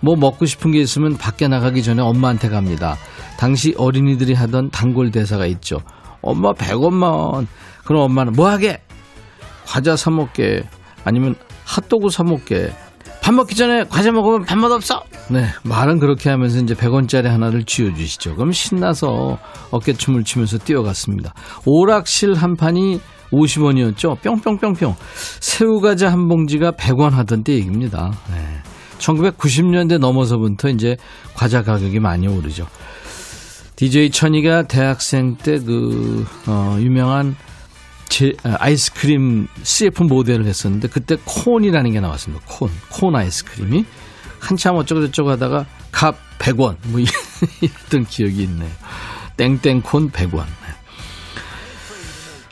뭐 0.02 0.16
먹고 0.16 0.46
싶은 0.46 0.72
게 0.72 0.80
있으면 0.80 1.18
밖에 1.18 1.48
나가기 1.48 1.84
전에 1.84 2.02
엄마한테 2.02 2.50
갑니다. 2.50 2.96
당시 3.38 3.74
어린이들이 3.78 4.34
하던 4.34 4.70
단골 4.70 5.12
대사가 5.12 5.46
있죠. 5.48 5.80
엄마 6.22 6.54
100원만. 6.54 7.48
그럼 7.86 8.02
엄마는 8.04 8.34
뭐 8.34 8.50
하게? 8.50 8.82
과자 9.66 9.96
사 9.96 10.12
먹게. 10.12 10.64
아니면 11.04 11.36
핫도그 11.66 12.10
사 12.10 12.24
먹게. 12.24 12.72
밥 13.22 13.34
먹기 13.34 13.56
전에 13.56 13.84
과자 13.84 14.12
먹으면 14.12 14.46
밥맛 14.46 14.72
없어. 14.72 15.04
네, 15.30 15.46
말은 15.64 16.00
그렇게 16.00 16.30
하면서 16.30 16.60
이제 16.60 16.74
100원짜리 16.74 17.26
하나를 17.26 17.66
쥐어주시죠. 17.66 18.36
그럼 18.36 18.54
신나서 18.54 19.38
어깨춤을 19.72 20.24
추면서 20.24 20.58
뛰어갔습니다. 20.58 21.34
오락실 21.66 22.36
한 22.36 22.56
판이 22.56 23.02
50원이었죠. 23.34 24.22
뿅뿅뿅뿅. 24.22 24.96
새우과자 25.42 26.10
한 26.10 26.30
봉지가 26.30 26.72
100원 26.72 27.12
하던 27.12 27.44
때 27.44 27.54
얘기입니다. 27.54 28.12
네. 28.32 28.67
1990년대 29.00 29.98
넘어서부터 30.00 30.70
이제 30.70 30.98
과자 31.36 31.64
가격이 31.64 32.00
많이 32.00 32.28
오르죠. 32.28 32.68
DJ 33.76 34.10
천이가 34.10 34.64
대학생 34.64 35.36
때 35.38 35.60
그, 35.60 36.26
어, 36.48 36.78
유명한 36.80 37.36
제, 38.10 38.34
아, 38.44 38.56
아이스크림 38.60 39.48
CF 39.62 40.04
모델을 40.04 40.46
했었는데 40.46 40.88
그때 40.88 41.18
콘이라는 41.26 41.92
게 41.92 42.00
나왔습니다. 42.00 42.44
콘. 42.48 42.70
콘 42.90 43.16
아이스크림이. 43.16 43.86
한참 44.40 44.76
어쩌고저쩌고 44.76 45.30
하다가 45.32 45.66
값 45.92 46.18
100원. 46.40 46.78
뭐 46.88 47.00
이랬던 47.62 48.06
기억이 48.06 48.44
있네요. 48.44 48.72
땡땡콘 49.38 50.12
100원. 50.12 50.46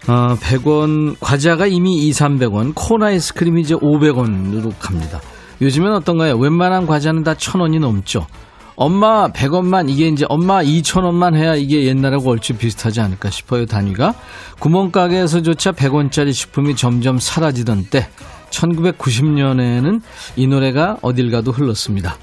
어, 0.07 0.35
100원, 0.35 1.15
과자가 1.19 1.65
이미 1.65 2.05
2, 2.07 2.11
300원, 2.11 2.73
콘 2.75 3.01
아이스크림이 3.01 3.61
이제 3.61 3.73
500원으로 3.73 4.71
갑니다. 4.77 5.19
요즘엔 5.61 5.93
어떤가요? 5.93 6.37
웬만한 6.37 6.85
과자는 6.85 7.23
다 7.23 7.33
1000원이 7.33 7.79
넘죠. 7.79 8.27
엄마 8.75 9.31
100원만 9.31 9.89
이게 9.89 10.07
이제 10.07 10.25
엄마 10.27 10.61
2천원만 10.61 11.35
해야 11.35 11.55
이게 11.55 11.85
옛날하고 11.85 12.31
얼추 12.31 12.57
비슷하지 12.57 12.99
않을까 12.99 13.29
싶어요 13.29 13.65
단위가 13.65 14.13
구멍가게에서조차 14.59 15.71
100원짜리 15.71 16.33
식품이 16.33 16.75
점점 16.75 17.17
사라지던 17.17 17.85
때 17.89 18.09
1990년에는 18.49 20.01
이 20.35 20.47
노래가 20.47 20.97
어딜 21.01 21.31
가도 21.31 21.51
흘렀습니다 21.51 22.17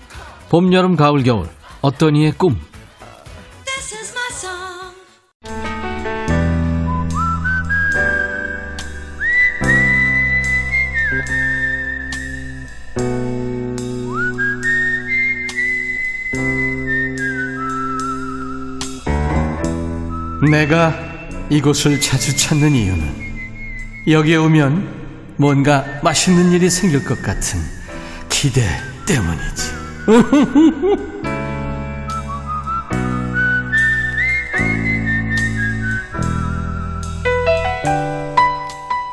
봄 0.51 0.73
여름 0.75 0.97
가을 0.97 1.23
겨울 1.23 1.47
어떤 1.81 2.17
이의 2.17 2.33
꿈 2.33 2.61
내가 20.53 20.95
이곳을 21.49 21.99
자주 21.99 22.37
찾는 22.37 22.75
이유는 22.75 23.03
여기에 24.07 24.37
오면 24.37 25.35
뭔가 25.39 25.83
맛있는 26.03 26.53
일이 26.53 26.69
생길 26.69 27.03
것 27.07 27.23
같은 27.23 27.59
기대 28.29 28.61
때문이지. 29.07 29.73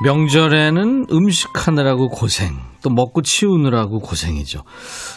명절에는 0.03 1.07
음식하느라고 1.09 2.09
고생, 2.09 2.57
또 2.81 2.89
먹고 2.89 3.21
치우느라고 3.21 3.99
고생이죠. 3.99 4.63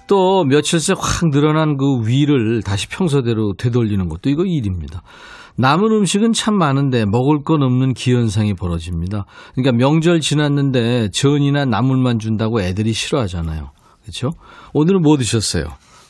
또 0.06 0.44
며칠 0.44 0.78
새확 0.78 1.30
늘어난 1.32 1.76
그 1.76 2.06
위를 2.06 2.62
다시 2.62 2.86
평소대로 2.88 3.54
되돌리는 3.54 4.08
것도 4.08 4.30
이거 4.30 4.44
일입니다. 4.44 5.02
남은 5.56 5.90
음식은 5.92 6.32
참 6.32 6.54
많은데 6.54 7.04
먹을 7.04 7.42
건 7.42 7.62
없는 7.62 7.94
기현상이 7.94 8.54
벌어집니다. 8.54 9.26
그러니까 9.54 9.76
명절 9.76 10.20
지났는데 10.20 11.10
전이나 11.10 11.64
나물만 11.64 12.18
준다고 12.18 12.60
애들이 12.60 12.92
싫어하잖아요. 12.92 13.70
그렇죠? 14.02 14.30
오늘은 14.72 15.02
뭐 15.02 15.16
드셨어요? 15.16 15.64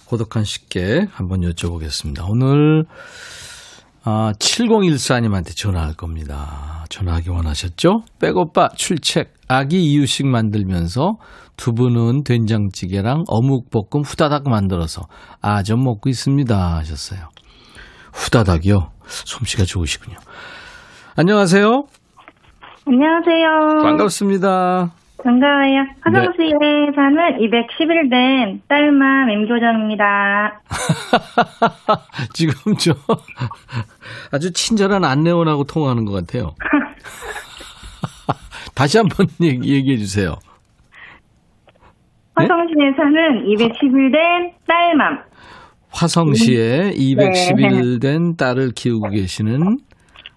고독한 0.07 0.45
식객 0.45 1.09
한번 1.13 1.41
여쭤보겠습니다. 1.41 2.29
오늘 2.29 2.85
아, 4.05 4.33
7014님한테 4.39 5.57
전화할 5.57 5.95
겁니다. 5.95 6.85
전화하기 6.89 7.31
원하셨죠? 7.31 8.03
백오빠 8.19 8.71
출첵 8.75 9.29
아기 9.47 9.85
이유식 9.85 10.27
만들면서 10.27 11.19
두부는 11.57 12.25
된장찌개랑 12.25 13.25
어묵볶음 13.29 14.03
후다닥 14.05 14.49
만들어서 14.49 15.03
아점 15.41 15.85
먹고 15.85 16.09
있습니다 16.09 16.77
하셨어요. 16.79 17.29
후다닥이요? 18.13 18.91
솜씨가 19.13 19.65
좋으시군요. 19.65 20.17
안녕하세요. 21.17 21.85
안녕하세요. 22.87 23.83
반갑습니다. 23.83 24.93
반가워요. 25.23 25.85
화성시에 26.01 26.49
사는 26.97 27.39
211된 27.39 28.61
딸맘 28.67 29.31
임교정입니다. 29.31 30.61
지금 32.35 32.75
저 32.77 32.93
아주 34.33 34.53
친절한 34.53 35.05
안내원하고 35.05 35.63
통화하는 35.65 36.05
것 36.07 36.13
같아요. 36.13 36.55
다시 38.75 38.99
한번 38.99 39.27
얘기, 39.41 39.75
얘기해 39.75 39.97
주세요. 39.99 40.35
화성시에 42.35 42.93
사는 42.97 43.45
211된 43.47 44.53
딸맘. 44.67 45.23
화성시에 45.93 46.93
210일 46.97 48.01
된 48.01 48.37
딸을 48.37 48.71
키우고 48.75 49.11
계시는 49.11 49.79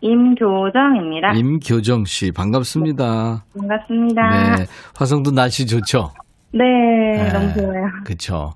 임교정입니다. 0.02 1.34
임교정 1.36 2.06
씨 2.06 2.32
반갑습니다. 2.32 3.46
반갑습니다. 3.58 4.56
네, 4.58 4.66
화성도 4.96 5.32
날씨 5.32 5.66
좋죠. 5.66 6.12
네, 6.54 6.64
너무 7.32 7.54
좋아요. 7.54 7.86
그렇죠. 8.06 8.54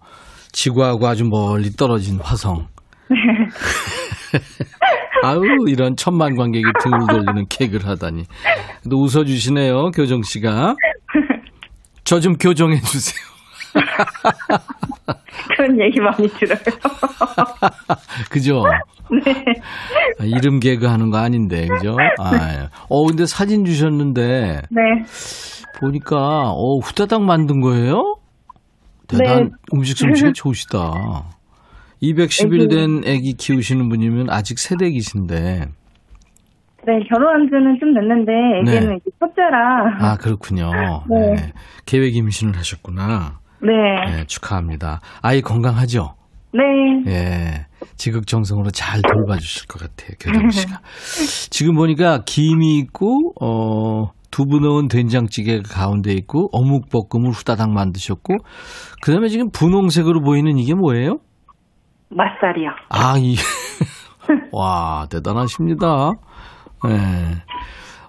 지구하고 0.52 1.08
아주 1.08 1.26
멀리 1.26 1.72
떨어진 1.72 2.20
화성. 2.22 2.68
아유 5.24 5.42
이런 5.68 5.96
천만 5.96 6.36
관객이 6.36 6.66
등을 6.84 7.00
돌리는 7.10 7.46
개그를 7.50 7.88
하다니. 7.88 8.26
또 8.90 8.98
웃어주시네요 9.02 9.92
교정 9.92 10.22
씨가. 10.22 10.76
저 12.04 12.20
좀 12.20 12.36
교정해 12.38 12.80
주세요. 12.82 13.24
그런 15.56 15.80
얘기 15.82 16.00
많이 16.00 16.28
들어요. 16.28 16.60
그죠? 18.30 18.64
네. 19.26 19.34
아, 20.20 20.24
이름 20.26 20.60
개그 20.60 20.86
하는 20.86 21.10
거 21.10 21.18
아닌데, 21.18 21.68
그죠? 21.68 21.96
아, 22.20 22.70
어, 22.90 23.06
근데 23.06 23.26
사진 23.26 23.66
주셨는데, 23.66 24.62
네. 24.70 24.82
보니까, 25.80 26.52
어, 26.52 26.78
후다닥 26.80 27.24
만든 27.24 27.62
거예요? 27.62 28.16
대단, 29.08 29.44
네. 29.44 29.50
음식 29.74 29.98
솜씨가 29.98 30.32
좋으시다. 30.34 31.24
210일 32.02 32.70
된 32.70 33.00
아기 33.12 33.34
키우시는 33.34 33.90
분이면 33.90 34.30
아직 34.30 34.60
새댁이신데, 34.60 35.66
네, 36.86 37.00
결혼한 37.10 37.50
지는 37.50 37.78
좀 37.80 37.94
됐는데, 37.94 38.32
애기는 38.62 38.90
네. 38.90 38.96
이제 38.96 39.12
첫째라. 39.20 39.98
아, 40.00 40.16
그렇군요. 40.18 40.72
네. 41.10 41.34
네. 41.36 41.54
계획 41.86 42.16
임신을 42.16 42.56
하셨구나. 42.56 43.40
네. 43.62 44.16
네, 44.16 44.26
축하합니다. 44.26 45.02
아이 45.22 45.42
건강하죠? 45.42 46.16
네. 46.54 46.62
예. 47.08 47.66
지극정성으로 47.96 48.72
잘 48.72 49.02
돌봐주실 49.02 49.68
것 49.68 49.82
같아요, 49.82 50.16
교정 50.20 50.50
씨가. 50.50 50.80
지금 51.52 51.76
보니까 51.76 52.24
김이 52.26 52.78
있고, 52.80 53.34
어, 53.42 54.12
두부 54.32 54.60
넣은 54.60 54.88
된장찌개가 54.88 55.64
가운데 55.74 56.14
있고 56.14 56.50
어묵 56.52 56.90
볶음을 56.90 57.32
후다닥 57.32 57.72
만드셨고 57.72 58.36
그 59.02 59.12
다음에 59.12 59.28
지금 59.28 59.50
분홍색으로 59.52 60.22
보이는 60.22 60.58
이게 60.58 60.76
뭐예요? 60.76 61.18
맛살이요. 62.12 62.70
아, 62.90 63.16
이, 63.18 63.36
와, 64.52 65.08
대단하십니다. 65.10 66.12
예. 66.88 66.96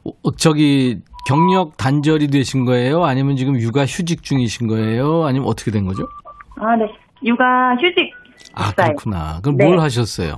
어, 0.04 0.32
저기, 0.38 1.00
경력 1.26 1.76
단절이 1.76 2.28
되신 2.28 2.64
거예요? 2.64 3.04
아니면 3.04 3.36
지금 3.36 3.58
육아 3.58 3.82
휴직 3.84 4.22
중이신 4.22 4.66
거예요? 4.66 5.24
아니면 5.24 5.48
어떻게 5.48 5.70
된 5.70 5.86
거죠? 5.86 6.08
아, 6.56 6.76
네. 6.76 6.86
육아 7.24 7.74
휴직. 7.76 8.12
아, 8.54 8.62
있어요. 8.70 8.74
그렇구나. 8.86 9.40
그럼 9.42 9.56
네. 9.56 9.66
뭘 9.66 9.80
하셨어요? 9.80 10.36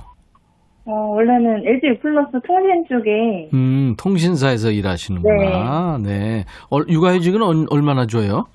어, 0.85 0.91
원래는 0.91 1.65
LG 1.65 1.99
플러스 2.01 2.31
통신 2.45 2.83
쪽에 2.89 3.49
음, 3.53 3.95
통신사에서 3.97 4.69
일하시는구나. 4.71 5.97
네. 6.03 6.43
어, 6.69 6.79
육아 6.89 7.13
휴직은 7.13 7.41
얼- 7.41 7.65
얼마나 7.69 8.05
줘요? 8.05 8.45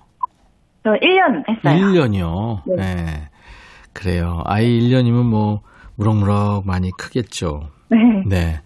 저 0.84 0.90
1년 0.90 1.42
했어요. 1.48 1.82
1년이요. 1.82 2.76
네. 2.76 3.06
그래요. 3.94 4.42
아이 4.44 4.66
1년이면 4.78 5.24
뭐, 5.24 5.62
무럭무럭 5.96 6.66
많이 6.66 6.90
크겠죠. 6.92 7.62
네. 7.90 7.96
네. 8.26 8.60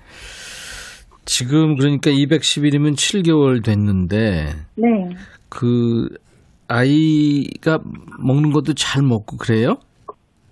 지금 1.24 1.76
그러니까 1.76 2.10
210일이면 2.10 2.94
7개월 2.94 3.64
됐는데 3.64 4.46
네. 4.76 5.08
그 5.48 6.08
아이가 6.68 7.78
먹는 8.18 8.50
것도 8.52 8.74
잘 8.74 9.02
먹고 9.02 9.36
그래요? 9.36 9.76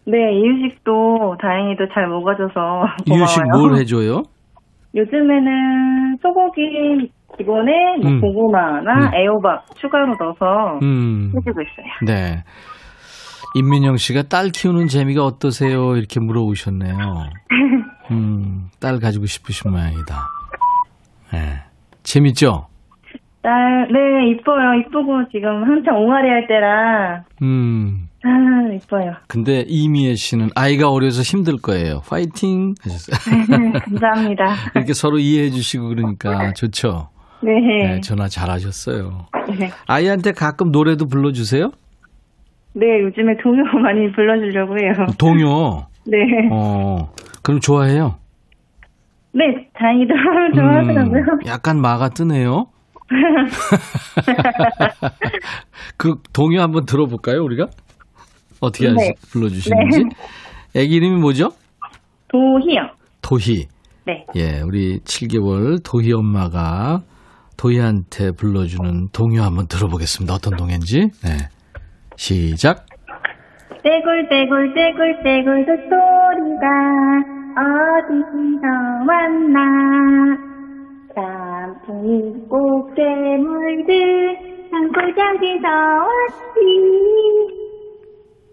네, 0.06 0.16
이유식도 0.34 1.36
다행히도 1.40 1.88
잘 1.92 2.08
먹어줘서 2.08 2.84
이유식 3.06 3.42
고마워요. 3.44 3.68
뭘 3.68 3.80
해줘요? 3.80 4.22
요즘에는 4.94 6.16
소고기 6.20 7.10
기본에 7.38 7.96
뭐 8.02 8.10
음. 8.10 8.20
고구마나 8.20 9.08
음. 9.08 9.14
애호박 9.14 9.64
추가로 9.76 10.16
넣어서 10.18 10.78
음, 10.82 11.32
해주고 11.36 11.60
있어요. 11.62 11.86
네. 12.06 12.42
임민영 13.54 13.96
씨가 13.96 14.24
딸 14.24 14.50
키우는 14.50 14.88
재미가 14.88 15.24
어떠세요? 15.24 15.96
이렇게 15.96 16.20
물어보셨네요. 16.20 16.94
음, 18.10 18.68
딸 18.80 18.98
가지고 18.98 19.26
싶으신 19.26 19.70
모양이다. 19.70 20.39
네. 21.32 21.38
재밌죠? 22.02 22.66
딸, 23.42 23.88
네, 23.90 24.30
이뻐요. 24.30 24.74
이쁘고 24.80 25.28
지금 25.32 25.64
한창 25.64 25.96
옹알이 25.96 26.28
할 26.28 26.46
때라, 26.46 27.24
음. 27.42 28.08
아, 28.22 28.28
이뻐요. 28.74 29.14
근데 29.28 29.64
이미애 29.66 30.14
씨는 30.14 30.48
아이가 30.54 30.90
어려서 30.90 31.22
힘들 31.22 31.56
거예요. 31.56 32.00
파이팅 32.06 32.74
하셨어요. 32.82 33.80
감사합니다. 33.80 34.44
이렇게 34.76 34.92
서로 34.92 35.18
이해해 35.18 35.48
주시고 35.48 35.88
그러니까 35.88 36.52
좋죠. 36.52 37.08
네. 37.42 37.52
네, 37.94 38.00
전화 38.02 38.28
잘하셨어요. 38.28 39.26
네. 39.58 39.70
아이한테 39.86 40.32
가끔 40.32 40.70
노래도 40.70 41.06
불러주세요? 41.06 41.70
네, 42.74 42.86
요즘에 43.00 43.36
동요 43.42 43.62
많이 43.82 44.12
불러주려고 44.12 44.76
해요. 44.78 44.92
동요. 45.18 45.86
네. 46.06 46.18
어, 46.52 47.10
그럼 47.42 47.60
좋아해요? 47.60 48.16
네, 49.32 49.68
다행히도 49.74 50.12
좋아하더라고요. 50.54 51.22
음, 51.22 51.38
약간 51.46 51.80
마가 51.80 52.08
뜨네요. 52.08 52.66
그 55.96 56.14
동요 56.32 56.60
한번 56.60 56.84
들어볼까요, 56.84 57.42
우리가? 57.42 57.66
어떻게 58.60 58.86
네. 58.86 58.92
하시, 58.92 59.12
불러주시는지? 59.32 60.04
애기 60.76 60.94
이름이 60.96 61.20
뭐죠? 61.20 61.50
도희요. 62.28 62.90
도희. 63.22 63.66
네. 64.06 64.24
예, 64.36 64.60
우리 64.62 65.00
7개월 65.00 65.82
도희 65.84 66.12
엄마가 66.12 67.00
도희한테 67.56 68.30
불러주는 68.32 69.08
동요 69.12 69.42
한번 69.42 69.66
들어보겠습니다. 69.66 70.34
어떤 70.34 70.56
동요인지. 70.56 71.10
네. 71.22 71.48
시작. 72.16 72.86
떼굴떼굴 73.82 74.74
떼굴떼굴 74.74 75.66
그 75.66 75.76
소리가 75.88 76.66
어디서 78.00 78.64
왔나 79.06 79.60
땀풍이 81.14 82.48
꽃괴물들 82.48 83.92
산골짜기서 84.70 85.68
왔지 86.08 86.56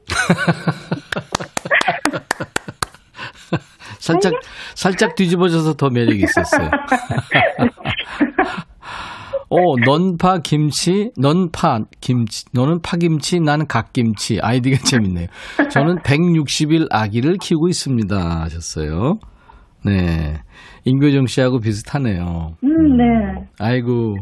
살짝, 4.00 4.34
살짝 4.76 5.16
뒤집어져서 5.16 5.76
더 5.76 5.90
매력이 5.90 6.24
있었어요. 6.24 6.70
어, 9.50 9.78
넌파 9.86 10.40
김치, 10.44 11.12
넌파 11.18 11.80
김치, 12.02 12.44
너는 12.54 12.82
파김치, 12.82 13.40
나는 13.40 13.66
갓김치. 13.68 14.40
아이디가 14.42 14.80
재밌네요. 14.84 15.28
저는 15.72 16.00
160일 16.00 16.88
아기를 16.90 17.38
키우고 17.42 17.70
있습니다. 17.70 18.42
하셨어요. 18.42 19.20
네. 19.88 20.36
임교정 20.86 21.26
씨하고 21.28 21.60
비슷하네요. 21.60 22.54
음, 22.64 22.98
네. 22.98 23.04
아이고. 23.60 24.16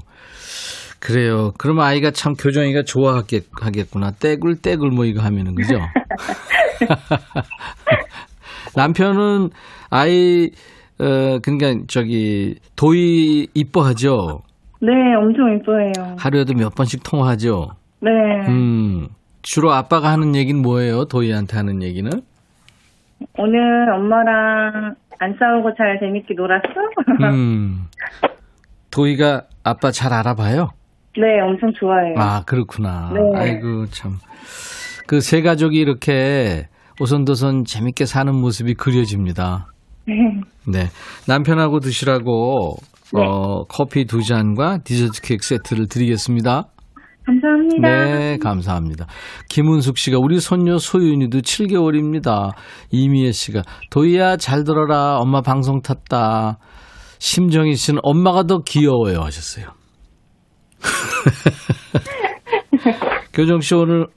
그래요. 0.99 1.51
그럼 1.57 1.79
아이가 1.81 2.09
참 2.11 2.33
교정이가 2.33 2.83
좋아하겠구나. 2.83 4.11
떼굴, 4.19 4.55
떼굴 4.61 4.89
뭐 4.89 5.05
이거 5.05 5.21
하면은, 5.21 5.53
그죠? 5.53 5.75
남편은 8.75 9.49
아이, 9.91 10.49
어, 10.99 11.39
그러니까 11.43 11.83
저기, 11.87 12.55
도희 12.75 13.47
이뻐하죠? 13.53 14.39
네, 14.81 14.89
엄청 15.17 15.55
이뻐해요. 15.55 16.15
하루에도 16.17 16.53
몇 16.53 16.73
번씩 16.73 17.03
통화하죠? 17.03 17.69
네. 18.01 18.09
음. 18.47 19.07
주로 19.41 19.71
아빠가 19.73 20.11
하는 20.11 20.35
얘기는 20.35 20.59
뭐예요? 20.59 21.05
도희한테 21.05 21.55
하는 21.55 21.83
얘기는? 21.83 22.09
오늘 23.37 23.93
엄마랑 23.93 24.95
안 25.19 25.35
싸우고 25.39 25.73
잘 25.77 25.97
재밌게 25.99 26.33
놀았어? 26.35 26.63
음. 27.33 27.85
도희가 28.91 29.43
아빠 29.63 29.91
잘 29.91 30.13
알아봐요? 30.13 30.69
네, 31.17 31.39
엄청 31.41 31.71
좋아해요. 31.79 32.15
아, 32.17 32.43
그렇구나. 32.45 33.11
네. 33.13 33.19
아이고, 33.39 33.85
참. 33.87 34.17
그 35.07 35.19
세 35.21 35.41
가족이 35.41 35.77
이렇게 35.77 36.67
오손도손 36.99 37.63
재밌게 37.65 38.05
사는 38.05 38.33
모습이 38.33 38.73
그려집니다. 38.75 39.67
네. 40.07 40.13
네. 40.67 40.85
남편하고 41.27 41.79
드시라고, 41.79 42.75
네. 43.13 43.21
어, 43.21 43.63
커피 43.69 44.05
두 44.05 44.23
잔과 44.23 44.79
디저트 44.83 45.21
케이크 45.21 45.45
세트를 45.45 45.87
드리겠습니다. 45.87 46.65
감사합니다. 47.25 48.05
네, 48.05 48.37
감사합니다. 48.37 49.07
김은숙 49.49 49.97
씨가 49.97 50.17
우리 50.19 50.39
손녀 50.39 50.77
소윤이도 50.77 51.39
7개월입니다. 51.39 52.51
이미애 52.91 53.31
씨가 53.31 53.63
도희야 53.89 54.37
잘 54.37 54.63
들어라. 54.63 55.17
엄마 55.17 55.41
방송 55.41 55.81
탔다. 55.81 56.59
심정희 57.19 57.75
씨는 57.75 57.99
엄마가 58.03 58.43
더 58.43 58.59
귀여워요 58.59 59.21
하셨어요. 59.21 59.67
교정 63.33 63.59
씨 63.59 63.75
오늘 63.75 64.07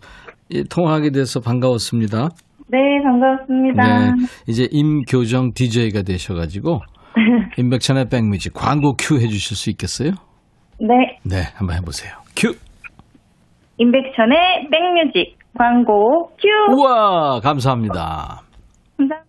이 0.50 0.64
통화하게 0.64 1.10
돼서 1.10 1.40
반가웠습니다. 1.40 2.28
네, 2.70 2.78
반갑습니다. 3.02 3.82
네, 3.82 4.12
이제 4.46 4.68
임교정 4.70 5.52
DJ가 5.54 6.02
되셔가지고 6.02 6.80
임백천의 7.56 8.08
백뮤직 8.10 8.52
광고 8.52 8.94
큐 8.98 9.16
해주실 9.16 9.56
수 9.56 9.70
있겠어요? 9.70 10.10
네. 10.80 11.18
네, 11.24 11.42
한번 11.54 11.76
해보세요. 11.76 12.12
큐. 12.36 12.54
임백천의 13.78 14.68
백뮤직 14.70 15.38
광고 15.56 16.30
큐. 16.36 16.74
우와, 16.74 17.40
감사합니다. 17.40 18.42
감사합니다. 18.98 19.28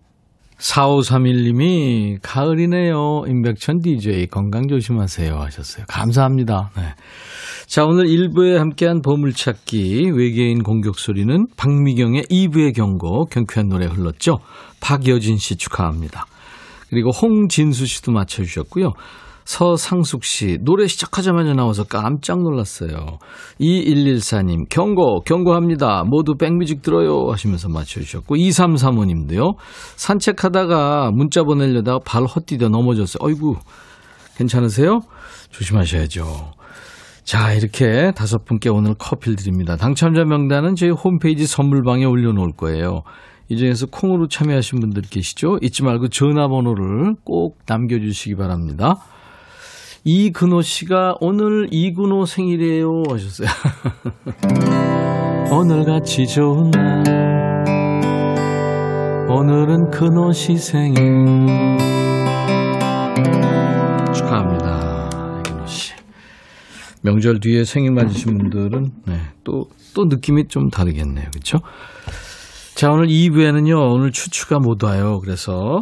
4531님이 0.58 2.18
가을이네요. 2.22 3.24
임백천 3.28 3.80
DJ 3.80 4.28
건강 4.28 4.68
조심하세요 4.68 5.34
하셨어요. 5.34 5.86
감사합니다. 5.88 6.72
네. 6.76 6.82
자, 7.66 7.86
오늘 7.86 8.06
1부에 8.06 8.58
함께한 8.58 9.02
보물찾기 9.02 10.12
외계인 10.12 10.64
공격 10.64 11.00
소리는 11.00 11.46
박미경의 11.56 12.24
2부의 12.24 12.76
경고 12.76 13.26
경쾌한 13.26 13.70
노래 13.70 13.86
흘렀죠. 13.86 14.40
박여진 14.82 15.38
씨 15.38 15.56
축하합니다. 15.56 16.26
그리고 16.90 17.12
홍진수 17.12 17.86
씨도 17.86 18.12
맞춰주셨고요. 18.12 18.92
서상숙 19.50 20.24
씨, 20.24 20.60
노래 20.62 20.86
시작하자마자 20.86 21.54
나와서 21.54 21.84
깜짝 21.84 22.44
놀랐어요. 22.44 23.18
2114님, 23.60 24.70
경고, 24.70 25.22
경고합니다. 25.22 26.04
모두 26.06 26.36
백뮤직 26.36 26.84
들어요. 26.84 27.32
하시면서 27.32 27.68
맞춰주셨고, 27.68 28.36
2335님도요. 28.36 29.56
산책하다가 29.96 31.10
문자 31.16 31.42
보내려다가 31.42 31.98
발 32.06 32.26
헛디뎌 32.26 32.70
넘어졌어요. 32.70 33.18
어이구, 33.28 33.56
괜찮으세요? 34.38 35.00
조심하셔야죠. 35.50 36.52
자, 37.24 37.52
이렇게 37.54 38.12
다섯 38.16 38.46
분께 38.46 38.70
오늘 38.70 38.94
커피를 39.00 39.36
드립니다. 39.36 39.78
당첨자 39.78 40.26
명단은 40.26 40.76
저희 40.76 40.92
홈페이지 40.92 41.48
선물방에 41.48 42.06
올려놓을 42.06 42.52
거예요. 42.56 43.02
이 43.50 43.58
중에서 43.58 43.88
콩으로 43.88 44.28
참여하신 44.28 44.80
분들 44.80 45.02
계시죠? 45.10 45.58
잊지 45.64 45.84
말고 45.84 46.10
전화번호를 46.10 47.16
꼭 47.24 47.58
남겨주시기 47.66 48.36
바랍니다. 48.36 48.98
이근호 50.04 50.62
씨가 50.62 51.16
오늘 51.20 51.68
이근호 51.72 52.26
생일이에요 52.26 53.04
하셨어요. 53.10 53.48
오늘같이 55.52 56.28
좋은 56.28 56.72
날 56.72 57.04
오늘은 59.30 59.92
근호 59.92 60.32
씨 60.32 60.56
생일 60.56 61.78
축하합니다. 64.14 65.10
이근호 65.46 65.68
씨. 65.68 65.94
명절 67.02 67.40
뒤에 67.40 67.64
생일 67.64 67.92
맞으신 67.92 68.38
분들은 68.38 68.92
네, 69.06 69.20
또, 69.44 69.70
또 69.94 70.06
느낌이 70.06 70.48
좀 70.48 70.70
다르겠네요. 70.70 71.30
그렇죠? 71.32 71.60
자, 72.76 72.92
오늘 72.92 73.08
2부에는요. 73.08 73.92
오늘 73.94 74.12
추추가 74.12 74.60
못 74.60 74.84
와요. 74.84 75.20
그래서 75.20 75.82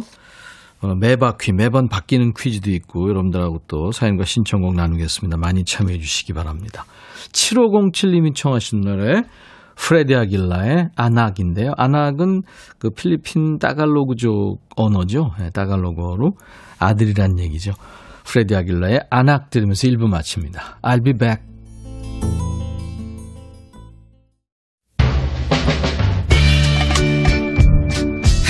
매바퀴, 0.80 1.52
매번 1.52 1.88
바뀌는 1.88 2.32
퀴즈도 2.34 2.70
있고 2.70 3.08
여러분들하고 3.08 3.62
또 3.66 3.90
사연과 3.90 4.24
신청곡 4.24 4.74
나누겠습니다. 4.74 5.36
많이 5.36 5.64
참여해 5.64 5.98
주시기 5.98 6.32
바랍니다. 6.32 6.84
7507님이 7.32 8.34
청하신 8.34 8.82
노래 8.82 9.22
프레디 9.76 10.14
아길라의 10.14 10.90
아낙인데요. 10.96 11.72
아낙은 11.76 12.42
그 12.78 12.90
필리핀 12.90 13.58
따갈로그족 13.58 14.60
언어죠. 14.76 15.30
네, 15.38 15.50
따갈로그어로 15.50 16.32
아들이란 16.78 17.38
얘기죠. 17.38 17.72
프레디 18.24 18.54
아길라의 18.54 19.00
아낙 19.10 19.50
들으면서 19.50 19.88
1부 19.88 20.08
마칩니다. 20.08 20.78
I'll 20.82 21.04
be 21.04 21.12
back. 21.12 21.42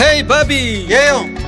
헤이 0.01 0.27
바비 0.27 0.87
예영 0.91 1.48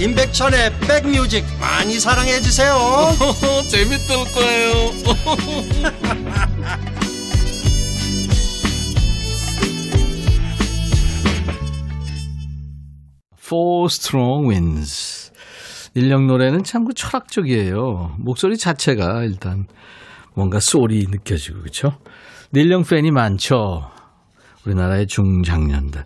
임백천의 0.00 0.78
백뮤직 0.80 1.44
많이 1.60 2.00
사랑해 2.00 2.40
주세요. 2.40 2.74
재밌을 3.68 4.16
거예요. 4.32 4.72
Four 13.36 13.86
Strong 13.90 14.48
Winds. 14.48 15.32
일령 15.94 16.26
노래는 16.28 16.62
참 16.64 16.84
그 16.84 16.94
철학적이에요. 16.94 18.14
목소리 18.18 18.56
자체가 18.56 19.24
일단 19.24 19.66
뭔가 20.34 20.60
소리 20.60 21.04
느껴지고 21.08 21.60
그렇죠 21.60 21.98
닐령 22.54 22.84
팬이 22.84 23.10
많죠. 23.10 23.90
우리나라의 24.64 25.06
중장년들 25.08 26.04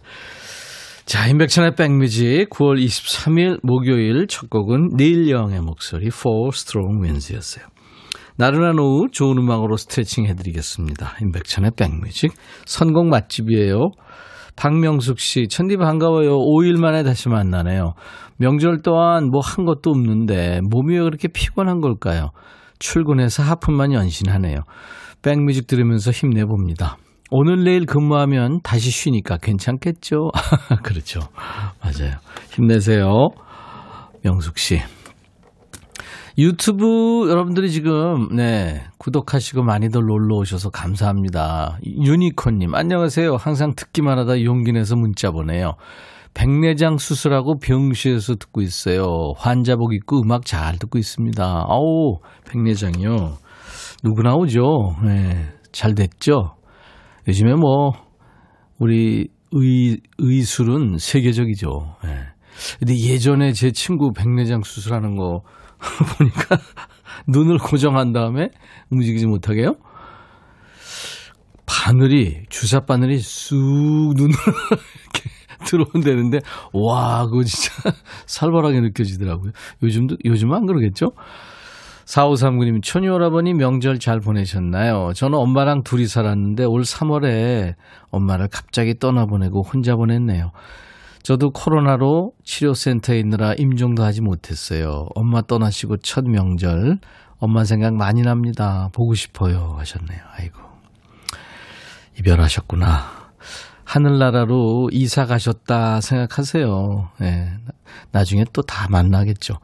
자, 1.06 1.26
임백천의 1.28 1.74
백뮤직 1.76 2.48
9월 2.48 2.82
23일 2.82 3.60
목요일 3.62 4.26
첫 4.26 4.48
곡은 4.48 4.96
닐 4.96 5.28
영의 5.28 5.60
목소리 5.60 6.06
Four 6.06 6.48
Strong 6.54 7.02
Winds였어요. 7.02 7.66
나른한 8.36 8.78
오후 8.78 9.08
좋은 9.12 9.36
음악으로 9.36 9.76
스트레칭 9.76 10.24
해드리겠습니다. 10.24 11.16
임백천의 11.20 11.72
백뮤직 11.76 12.32
선곡 12.64 13.08
맛집이에요. 13.08 13.90
박명숙 14.56 15.18
씨, 15.18 15.46
천디 15.46 15.76
반가워요. 15.76 16.38
5일 16.38 16.80
만에 16.80 17.02
다시 17.02 17.28
만나네요. 17.28 17.92
명절 18.38 18.80
동안 18.80 19.28
뭐한 19.28 19.66
것도 19.66 19.90
없는데 19.90 20.60
몸이 20.70 20.94
왜 20.96 21.02
그렇게 21.02 21.28
피곤한 21.28 21.82
걸까요? 21.82 22.30
출근해서 22.78 23.42
하품만 23.42 23.92
연신하네요. 23.92 24.60
백뮤직 25.20 25.66
들으면서 25.66 26.12
힘내봅니다. 26.12 26.96
오늘 27.36 27.64
내일 27.64 27.84
근무하면 27.84 28.60
다시 28.62 28.90
쉬니까 28.92 29.38
괜찮겠죠? 29.38 30.30
그렇죠. 30.84 31.18
맞아요. 31.82 32.14
힘내세요. 32.52 33.30
명숙 34.22 34.56
씨. 34.56 34.78
유튜브 36.38 37.28
여러분들이 37.28 37.72
지금 37.72 38.36
네 38.36 38.84
구독하시고 38.98 39.64
많이들 39.64 40.02
놀러 40.02 40.36
오셔서 40.36 40.70
감사합니다. 40.70 41.78
유니콘님 41.84 42.72
안녕하세요. 42.72 43.34
항상 43.34 43.74
듣기만 43.74 44.16
하다 44.20 44.44
용기 44.44 44.70
내서 44.70 44.94
문자 44.94 45.32
보내요. 45.32 45.72
백내장 46.34 46.98
수술하고 46.98 47.58
병실에서 47.58 48.36
듣고 48.36 48.60
있어요. 48.60 49.32
환자복 49.38 49.92
입고 49.94 50.22
음악 50.22 50.46
잘 50.46 50.78
듣고 50.78 50.98
있습니다. 50.98 51.42
아우 51.68 52.18
백내장이요. 52.48 53.38
누구나 54.04 54.34
오죠. 54.34 54.94
네, 55.02 55.48
잘 55.72 55.96
됐죠. 55.96 56.54
요즘에 57.28 57.54
뭐 57.54 57.92
우리 58.78 59.28
의 59.52 59.98
의술은 60.18 60.98
세계적이죠. 60.98 61.96
예. 62.06 62.34
근데 62.78 62.96
예전에 62.96 63.52
제 63.52 63.70
친구 63.70 64.12
백내장 64.12 64.62
수술하는 64.62 65.16
거 65.16 65.42
보니까 66.18 66.58
눈을 67.28 67.58
고정한 67.58 68.12
다음에 68.12 68.48
움직이지 68.90 69.26
못하게요. 69.26 69.74
바늘이 71.66 72.44
주사 72.48 72.80
바늘이 72.80 73.18
쑥 73.18 73.56
눈으로 74.16 74.38
이렇게 75.04 75.30
들어온다는데 75.66 76.40
와 76.72 77.26
그거 77.26 77.42
진짜 77.44 77.72
살벌하게 78.26 78.80
느껴지더라고요. 78.80 79.52
요즘도 79.82 80.16
요즘은 80.24 80.56
안 80.56 80.66
그러겠죠? 80.66 81.12
4539님, 82.06 82.82
천유오라버니 82.82 83.54
명절 83.54 83.98
잘 83.98 84.20
보내셨나요? 84.20 85.12
저는 85.14 85.38
엄마랑 85.38 85.84
둘이 85.84 86.06
살았는데 86.06 86.64
올 86.64 86.82
3월에 86.82 87.74
엄마를 88.10 88.48
갑자기 88.48 88.98
떠나보내고 88.98 89.62
혼자 89.62 89.96
보냈네요. 89.96 90.52
저도 91.22 91.50
코로나로 91.50 92.32
치료센터에 92.44 93.18
있느라 93.18 93.54
임종도 93.54 94.02
하지 94.04 94.20
못했어요. 94.20 95.08
엄마 95.14 95.40
떠나시고 95.40 95.98
첫 95.98 96.24
명절, 96.26 96.98
엄마 97.38 97.64
생각 97.64 97.94
많이 97.94 98.22
납니다. 98.22 98.90
보고 98.92 99.14
싶어요. 99.14 99.76
하셨네요. 99.78 100.20
아이고. 100.36 100.60
이별하셨구나. 102.18 103.24
하늘나라로 103.84 104.90
이사 104.92 105.26
가셨다 105.26 106.00
생각하세요. 106.00 107.10
예. 107.22 107.48
나중에 108.12 108.44
또 108.52 108.62
다 108.62 108.88
만나겠죠. 108.88 109.54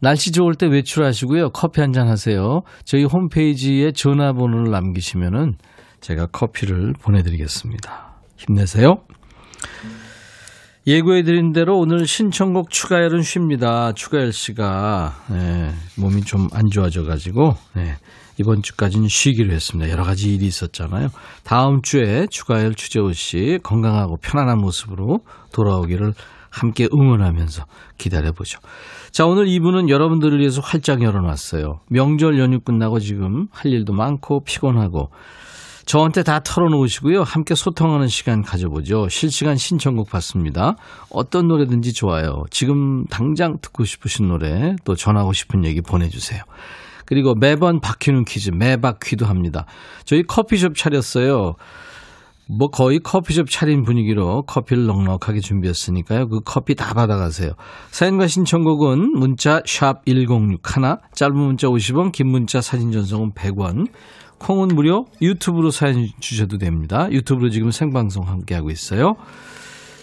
날씨 0.00 0.30
좋을 0.32 0.54
때 0.54 0.66
외출하시고요. 0.66 1.50
커피 1.50 1.80
한 1.80 1.92
잔 1.92 2.08
하세요. 2.08 2.60
저희 2.84 3.04
홈페이지에 3.04 3.92
전화번호를 3.92 4.70
남기시면은 4.70 5.54
제가 6.00 6.26
커피를 6.26 6.92
보내드리겠습니다. 7.00 8.14
힘내세요. 8.36 8.96
예고해드린 10.86 11.52
대로 11.52 11.78
오늘 11.78 12.06
신청곡 12.06 12.70
추가열은 12.70 13.22
쉽니다. 13.22 13.92
추가열 13.92 14.32
씨가 14.32 15.14
네, 15.30 15.70
몸이 15.98 16.22
좀 16.22 16.48
안 16.52 16.62
좋아져가지고 16.70 17.54
네, 17.74 17.96
이번 18.38 18.62
주까지는 18.62 19.08
쉬기로 19.08 19.52
했습니다. 19.52 19.90
여러 19.90 20.04
가지 20.04 20.34
일이 20.34 20.46
있었잖아요. 20.46 21.08
다음 21.44 21.82
주에 21.82 22.26
추가열 22.30 22.74
추재호 22.74 23.12
씨 23.12 23.58
건강하고 23.62 24.16
편안한 24.22 24.58
모습으로 24.58 25.18
돌아오기를 25.52 26.14
함께 26.50 26.88
응원하면서 26.90 27.64
기다려보죠. 27.98 28.58
자, 29.10 29.26
오늘 29.26 29.46
2부는 29.46 29.88
여러분들을 29.88 30.38
위해서 30.38 30.60
활짝 30.60 31.02
열어놨어요. 31.02 31.80
명절 31.88 32.38
연휴 32.38 32.60
끝나고 32.60 33.00
지금 33.00 33.48
할 33.50 33.72
일도 33.72 33.92
많고 33.92 34.40
피곤하고 34.40 35.10
저한테 35.86 36.22
다 36.22 36.40
털어놓으시고요. 36.40 37.22
함께 37.22 37.54
소통하는 37.54 38.08
시간 38.08 38.42
가져보죠. 38.42 39.08
실시간 39.08 39.56
신청곡 39.56 40.10
받습니다. 40.10 40.76
어떤 41.08 41.48
노래든지 41.48 41.94
좋아요. 41.94 42.44
지금 42.50 43.06
당장 43.06 43.58
듣고 43.62 43.86
싶으신 43.86 44.28
노래 44.28 44.76
또 44.84 44.94
전하고 44.94 45.32
싶은 45.32 45.64
얘기 45.64 45.80
보내주세요. 45.80 46.42
그리고 47.06 47.34
매번 47.34 47.80
바뀌는 47.80 48.26
퀴즈 48.26 48.50
매바퀴도 48.50 49.24
합니다. 49.24 49.64
저희 50.04 50.24
커피숍 50.24 50.76
차렸어요. 50.76 51.54
뭐 52.48 52.68
거의 52.68 52.98
커피숍 52.98 53.50
차린 53.50 53.84
분위기로 53.84 54.42
커피를 54.42 54.86
넉넉하게 54.86 55.40
준비했으니까요. 55.40 56.28
그 56.28 56.40
커피 56.44 56.74
다 56.74 56.94
받아가세요. 56.94 57.52
사연과 57.90 58.26
신청곡은 58.26 59.12
문자 59.18 59.60
샵 59.66 60.04
1061, 60.06 60.60
짧은 61.14 61.36
문자 61.36 61.68
50원, 61.68 62.10
긴 62.10 62.28
문자 62.28 62.60
사진 62.60 62.90
전송은 62.90 63.32
100원. 63.32 63.88
콩은 64.38 64.68
무료, 64.68 65.04
유튜브로 65.20 65.70
사연 65.70 66.06
주셔도 66.20 66.58
됩니다. 66.58 67.08
유튜브로 67.10 67.50
지금 67.50 67.70
생방송 67.70 68.28
함께하고 68.28 68.70
있어요. 68.70 69.16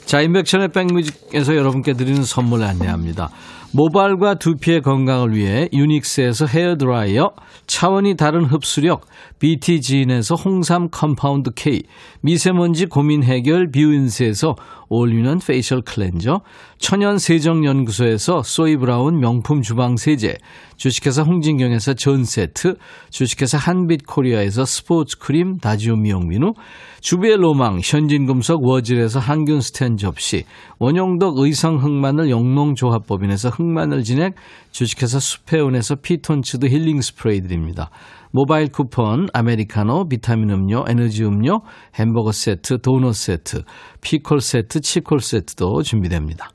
자, 0.05 0.21
인백천의 0.21 0.67
백뮤직에서 0.67 1.55
여러분께 1.55 1.93
드리는 1.93 2.23
선물 2.23 2.63
안내합니다. 2.63 3.29
모발과 3.75 4.35
두피의 4.35 4.79
건강을 4.81 5.35
위해 5.35 5.67
유닉스에서 5.73 6.45
헤어드라이어, 6.45 7.31
차원이 7.67 8.15
다른 8.15 8.45
흡수력, 8.45 9.01
BT진에서 9.39 10.35
홍삼 10.35 10.87
compound 10.89 11.51
K, 11.53 11.81
미세먼지 12.21 12.85
고민 12.85 13.21
해결 13.21 13.69
뷰인스에서 13.71 14.55
올리는 14.87 15.39
facial 15.45 15.81
cleanser, 15.81 16.39
천연 16.77 17.17
세정연구소에서 17.17 18.43
소이브라운 18.43 19.19
명품 19.19 19.61
주방 19.61 19.97
세제, 19.97 20.35
주식회사 20.77 21.23
홍진경에서 21.23 21.95
전 21.95 22.23
세트, 22.23 22.75
주식회사 23.09 23.57
한빛코리아에서 23.57 24.63
스포츠 24.63 25.17
크림 25.17 25.57
다지오 25.57 25.97
미용민우, 25.97 26.53
주부의 27.01 27.37
로망 27.37 27.81
현진금속 27.83 28.65
워즐에서 28.65 29.19
항균 29.19 29.59
스텐 29.59 29.97
접시, 29.97 30.45
원용덕 30.79 31.39
의성 31.39 31.83
흑마늘 31.83 32.29
영농조합법인에서 32.29 33.49
흑 33.49 33.64
마늘 33.73 34.03
진액, 34.03 34.35
주식회사 34.71 35.19
수페온에서 35.19 35.95
피톤치드 35.95 36.67
힐링 36.67 37.01
스프레이 37.01 37.41
드립니다. 37.41 37.89
모바일 38.31 38.69
쿠폰, 38.69 39.27
아메리카노, 39.33 40.09
비타민 40.09 40.49
음료, 40.49 40.83
에너지 40.87 41.23
음료, 41.23 41.61
햄버거 41.95 42.31
세트, 42.31 42.81
도넛 42.81 43.15
세트, 43.15 43.63
피콜 44.01 44.41
세트, 44.41 44.81
치콜 44.81 45.21
세트도 45.21 45.83
준비됩니다. 45.83 46.49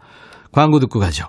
광고 0.52 0.78
듣고 0.78 0.98
가죠. 0.98 1.26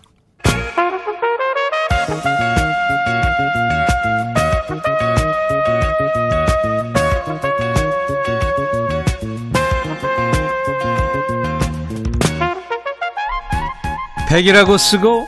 백이라고 14.31 14.77
쓰고 14.77 15.27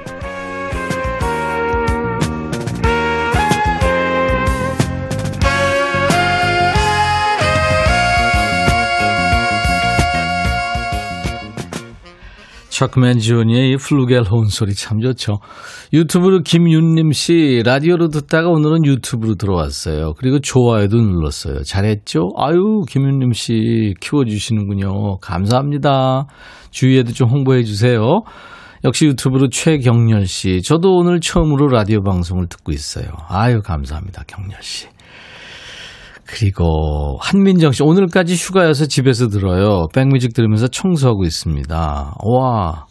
척 12.81 13.19
맨지오니의 13.19 13.73
이 13.73 13.75
플루겔 13.77 14.23
혼 14.23 14.47
소리 14.47 14.73
참 14.73 15.01
좋죠. 15.01 15.37
유튜브로 15.93 16.41
김윤림 16.41 17.11
씨 17.11 17.61
라디오로 17.63 18.07
듣다가 18.07 18.49
오늘은 18.49 18.85
유튜브로 18.85 19.35
들어왔어요. 19.35 20.13
그리고 20.17 20.39
좋아요도 20.39 20.97
눌렀어요. 20.97 21.61
잘했죠? 21.61 22.31
아유 22.37 22.81
김윤림 22.89 23.33
씨 23.33 23.93
키워주시는군요. 23.99 25.19
감사합니다. 25.19 26.25
주위에도 26.71 27.13
좀 27.13 27.29
홍보해 27.29 27.63
주세요. 27.63 28.23
역시 28.83 29.05
유튜브로 29.05 29.49
최경렬 29.49 30.25
씨. 30.25 30.63
저도 30.63 30.95
오늘 30.95 31.19
처음으로 31.19 31.67
라디오 31.67 32.01
방송을 32.01 32.47
듣고 32.47 32.71
있어요. 32.71 33.05
아유 33.29 33.61
감사합니다 33.61 34.23
경렬 34.25 34.57
씨. 34.63 34.87
그리고 36.31 37.17
한민정 37.19 37.73
씨 37.73 37.83
오늘까지 37.83 38.35
휴가여서 38.35 38.85
집에서 38.85 39.27
들어요. 39.27 39.87
백뮤직 39.93 40.33
들으면서 40.33 40.67
청소하고 40.67 41.23
있습니다. 41.25 42.15
와 42.23 42.85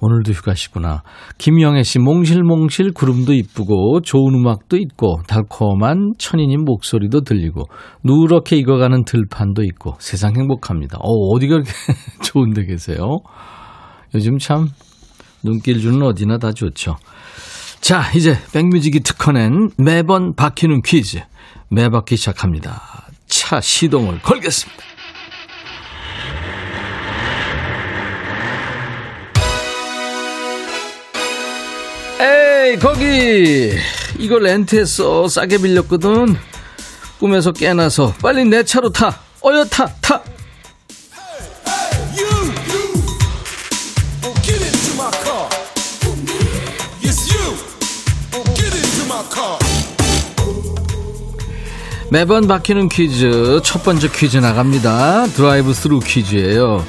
오늘도 0.00 0.32
휴가시구나. 0.32 1.02
김영애 1.36 1.82
씨 1.82 1.98
몽실몽실 1.98 2.92
구름도 2.92 3.34
이쁘고 3.34 4.00
좋은 4.02 4.34
음악도 4.34 4.76
있고 4.78 5.20
달콤한 5.26 6.12
천이님 6.16 6.64
목소리도 6.64 7.22
들리고 7.22 7.64
누렇게 8.04 8.56
익어가는 8.56 9.04
들판도 9.04 9.64
있고 9.64 9.96
세상 9.98 10.36
행복합니다. 10.36 10.98
어 10.98 11.10
어디가 11.34 11.56
그렇게 11.56 11.70
좋은 12.24 12.54
데 12.54 12.64
계세요? 12.64 13.18
요즘 14.14 14.38
참 14.38 14.68
눈길 15.42 15.80
주는 15.80 16.00
어디나 16.02 16.38
다 16.38 16.52
좋죠. 16.52 16.96
자 17.80 18.10
이제 18.14 18.38
백뮤직이 18.52 19.00
특허낸 19.00 19.70
매번 19.76 20.34
바뀌는 20.34 20.82
퀴즈. 20.82 21.20
매바퀴 21.68 22.16
시작합니다. 22.16 23.06
차 23.26 23.60
시동을 23.60 24.20
걸겠습니다. 24.20 24.82
에이 32.20 32.76
거기 32.78 33.72
이거 34.18 34.38
렌트했어 34.38 35.26
싸게 35.28 35.58
빌렸거든 35.58 36.36
꿈에서 37.18 37.52
깨나서 37.52 38.12
빨리 38.20 38.44
내 38.44 38.62
차로 38.62 38.90
타 38.90 39.18
어여 39.44 39.64
타 39.64 39.86
타. 40.00 40.22
매번 52.10 52.48
바뀌는 52.48 52.88
퀴즈 52.88 53.60
첫 53.62 53.84
번째 53.84 54.08
퀴즈 54.08 54.38
나갑니다. 54.38 55.26
드라이브 55.28 55.72
스루 55.72 56.00
퀴즈예요. 56.00 56.84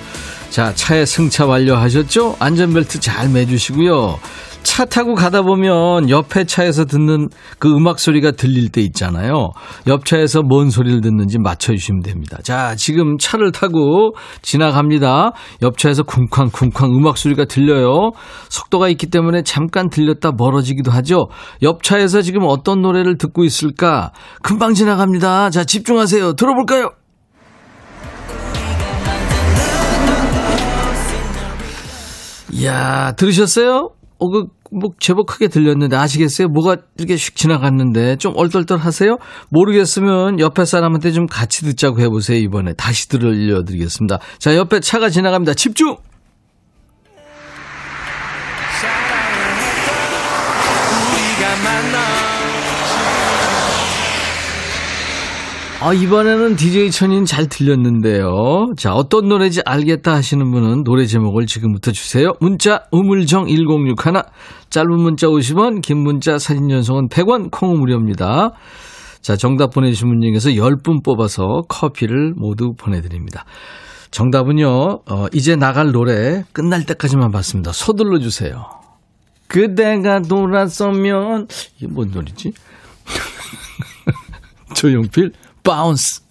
자 0.50 0.74
차에 0.74 1.06
승차 1.06 1.46
완료하셨죠? 1.46 2.38
안전벨트 2.40 3.00
잘 3.00 3.30
매주시고요. 3.30 4.20
차 4.64 4.86
타고 4.86 5.16
가다 5.16 5.42
보면 5.42 6.10
옆에 6.10 6.46
차에서 6.46 6.86
듣는 6.86 7.30
그 7.60 7.70
음악 7.70 8.00
소리가 8.00 8.32
들릴 8.32 8.70
때 8.70 8.82
있잖아요. 8.82 9.52
옆 9.88 10.06
차에서 10.06 10.42
뭔 10.42 10.70
소리를 10.70 11.02
듣는지 11.02 11.40
맞춰주시면 11.40 12.02
됩니다. 12.02 12.38
자, 12.44 12.76
지금 12.76 13.18
차를 13.18 13.52
타고 13.52 14.14
지나갑니다. 14.42 15.32
옆 15.62 15.78
차에서 15.78 16.04
쿵쾅쿵쾅 16.04 16.92
음악 16.96 17.18
소리가 17.18 17.46
들려요. 17.46 18.12
속도가 18.50 18.90
있기 18.90 19.08
때문에 19.08 19.44
잠깐 19.44 19.90
들렸다 19.90 20.32
멀어지기도 20.38 20.92
하죠. 20.92 21.28
옆 21.64 21.84
차에서 21.84 22.22
지금 22.22 22.44
어떤 22.46 22.82
노래를 22.82 23.18
듣고 23.18 23.44
있을까? 23.44 24.12
금방 24.42 24.74
지나갑니다. 24.74 25.50
자, 25.50 25.64
집중하세요. 25.64 26.34
들어볼까요? 26.34 26.92
이야, 32.54 33.14
들으셨어요? 33.14 33.90
어, 34.22 34.30
그, 34.30 34.46
뭐, 34.72 34.92
제법 35.00 35.26
크게 35.26 35.48
들렸는데 35.48 35.96
아시겠어요? 35.98 36.48
뭐가 36.48 36.78
이렇게 36.98 37.16
슉 37.16 37.36
지나갔는데 37.36 38.18
좀 38.18 38.34
얼떨떨 38.36 38.78
하세요? 38.78 39.18
모르겠으면 39.50 40.40
옆에 40.40 40.64
사람한테 40.64 41.12
좀 41.12 41.26
같이 41.26 41.64
듣자고 41.64 42.00
해보세요, 42.00 42.38
이번에. 42.38 42.74
다시 42.74 43.10
들려드리겠습니다. 43.10 44.20
자, 44.38 44.56
옆에 44.56 44.80
차가 44.80 45.10
지나갑니다. 45.10 45.56
집중! 45.56 45.98
아, 55.84 55.94
이번에는 55.94 56.58
DJ 56.58 56.92
천인 56.92 57.26
잘 57.26 57.48
들렸는데요. 57.50 58.68
자, 58.78 58.94
어떤 58.94 59.28
노래인지 59.28 59.64
알겠다 59.66 60.14
하시는 60.14 60.52
분은 60.52 60.84
노래 60.84 61.08
제목을 61.08 61.48
지금부터 61.48 61.92
주세요. 61.92 62.34
문자, 62.40 62.84
우물정 62.92 63.48
1061, 63.48 63.96
짧은 64.70 64.90
문자 65.02 65.26
50원, 65.26 65.82
긴 65.82 66.04
문자 66.04 66.38
사진 66.38 66.70
전송은 66.70 67.08
100원, 67.10 67.50
콩은 67.50 67.80
무료입니다. 67.80 68.52
자, 69.22 69.36
정답 69.36 69.72
보내주신 69.72 70.08
분 70.08 70.22
중에서 70.22 70.52
10분 70.52 71.04
뽑아서 71.04 71.64
커피를 71.68 72.34
모두 72.38 72.74
보내드립니다. 72.78 73.46
정답은요, 74.12 74.68
어, 75.10 75.26
이제 75.34 75.56
나갈 75.56 75.92
노래 75.92 76.44
끝날 76.54 76.86
때까지만 76.86 77.32
받습니다. 77.32 77.72
서둘러 77.72 78.20
주세요. 78.20 78.66
그대가 79.48 80.22
돌아서면, 80.22 81.48
이게 81.78 81.88
뭔 81.88 82.12
노래지? 82.12 82.54
조용필, 84.76 85.32
바운스. 85.64 86.22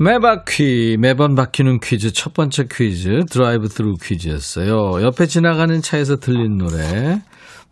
매바퀴, 0.00 0.96
매번 1.00 1.34
바뀌는 1.34 1.80
퀴즈, 1.80 2.12
첫 2.12 2.32
번째 2.32 2.66
퀴즈, 2.70 3.24
드라이브 3.28 3.66
스루 3.66 3.94
퀴즈였어요. 4.00 5.02
옆에 5.02 5.26
지나가는 5.26 5.80
차에서 5.82 6.16
들린 6.16 6.56
노래, 6.56 7.20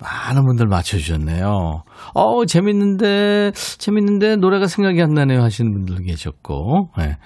많은 0.01 0.45
분들 0.45 0.67
맞춰주셨네요. 0.67 1.85
어 2.15 2.45
재밌는데, 2.45 3.53
재밌는데, 3.79 4.37
노래가 4.37 4.67
생각이 4.67 5.01
안 5.01 5.11
나네요 5.15 5.41
하시는 5.41 5.73
분들 5.73 6.05
계셨고, 6.05 6.91
네. 6.99 7.17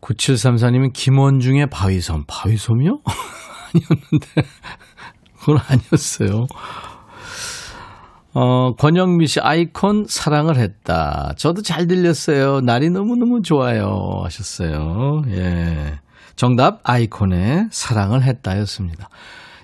9734님은 0.00 0.92
김원중의 0.92 1.68
바위섬. 1.70 2.24
바위섬이요? 2.28 2.98
아니었는데. 3.74 4.50
그건 5.40 5.58
아니었어요. 5.68 6.46
어, 8.34 8.74
권영미 8.74 9.28
씨 9.28 9.38
아이콘 9.40 10.06
사랑을 10.08 10.56
했다. 10.58 11.34
저도 11.36 11.62
잘 11.62 11.86
들렸어요. 11.86 12.60
날이 12.60 12.90
너무너무 12.90 13.42
좋아요. 13.42 14.22
하셨어요. 14.24 15.22
예. 15.28 15.94
정답 16.34 16.80
아이콘의 16.82 17.68
사랑을 17.70 18.24
했다였습니다. 18.24 19.08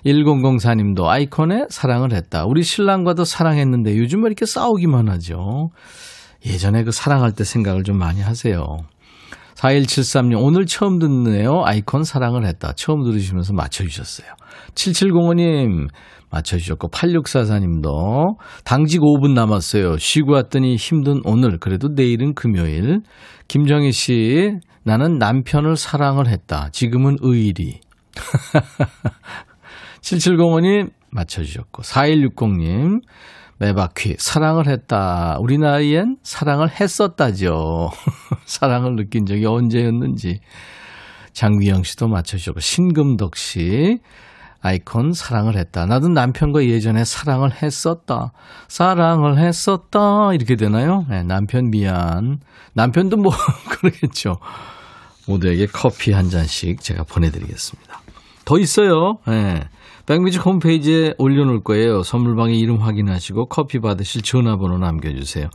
1004님도 0.05 1.05
아이콘의 1.05 1.67
사랑을 1.69 2.13
했다. 2.13 2.45
우리 2.45 2.63
신랑과도 2.63 3.25
사랑했는데 3.25 3.97
요즘 3.97 4.23
왜 4.23 4.27
이렇게 4.27 4.45
싸우기만 4.45 5.09
하죠? 5.09 5.69
예전에 6.45 6.83
그 6.83 6.91
사랑할 6.91 7.33
때 7.33 7.43
생각을 7.43 7.83
좀 7.83 7.97
많이 7.97 8.21
하세요. 8.21 8.77
4173님, 9.55 10.41
오늘 10.41 10.65
처음 10.65 10.97
듣네요. 10.97 11.61
아이콘 11.65 12.03
사랑을 12.03 12.47
했다. 12.47 12.71
처음 12.73 13.03
들으시면서 13.03 13.53
맞춰주셨어요. 13.53 14.27
7705님, 14.73 15.89
맞춰주셨고, 16.31 16.89
8644님도, 16.89 18.37
당직 18.63 19.01
5분 19.01 19.33
남았어요. 19.33 19.97
쉬고 19.97 20.33
왔더니 20.33 20.75
힘든 20.77 21.21
오늘, 21.25 21.57
그래도 21.59 21.89
내일은 21.89 22.33
금요일. 22.33 23.01
김정희 23.47 23.91
씨, 23.91 24.53
나는 24.83 25.17
남편을 25.17 25.75
사랑을 25.75 26.27
했다. 26.27 26.69
지금은 26.71 27.17
의일이. 27.21 27.81
7705님, 30.01 30.91
맞춰주셨고, 31.11 31.83
4160님, 31.83 33.01
매바퀴, 33.59 34.15
사랑을 34.17 34.67
했다. 34.67 35.37
우리 35.39 35.59
나이엔 35.59 36.17
사랑을 36.23 36.69
했었다죠. 36.69 37.89
사랑을 38.45 38.95
느낀 38.95 39.25
적이 39.25 39.45
언제였는지. 39.45 40.39
장미영 41.33 41.83
씨도 41.83 42.07
맞춰주셨고, 42.07 42.59
신금덕 42.59 43.35
씨, 43.35 43.99
아이콘 44.61 45.13
사랑을 45.13 45.57
했다. 45.57 45.85
나도 45.85 46.07
남편과 46.09 46.65
예전에 46.65 47.03
사랑을 47.03 47.51
했었다. 47.61 48.31
사랑을 48.67 49.37
했었다. 49.39 50.33
이렇게 50.33 50.55
되나요? 50.55 51.05
네, 51.09 51.23
남편 51.23 51.71
미안. 51.71 52.39
남편도 52.73 53.17
뭐, 53.17 53.31
그러겠죠. 53.69 54.37
모두에게 55.27 55.65
커피 55.67 56.11
한 56.11 56.29
잔씩 56.29 56.81
제가 56.81 57.03
보내드리겠습니다. 57.03 58.01
더 58.45 58.59
있어요. 58.59 59.17
예. 59.29 59.63
백뮤직 60.05 60.45
홈페이지에 60.45 61.13
올려놓을 61.17 61.63
거예요. 61.63 62.03
선물방에 62.03 62.53
이름 62.55 62.77
확인하시고 62.77 63.45
커피 63.47 63.79
받으실 63.79 64.21
전화번호 64.23 64.77
남겨주세요. 64.79 65.47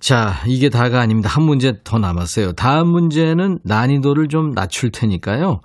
자, 0.00 0.34
이게 0.46 0.68
다가 0.68 1.00
아닙니다. 1.00 1.28
한 1.30 1.44
문제 1.44 1.74
더 1.84 1.98
남았어요. 1.98 2.52
다음 2.52 2.88
문제는 2.88 3.60
난이도를 3.64 4.28
좀 4.28 4.52
낮출 4.52 4.90
테니까요. 4.90 5.60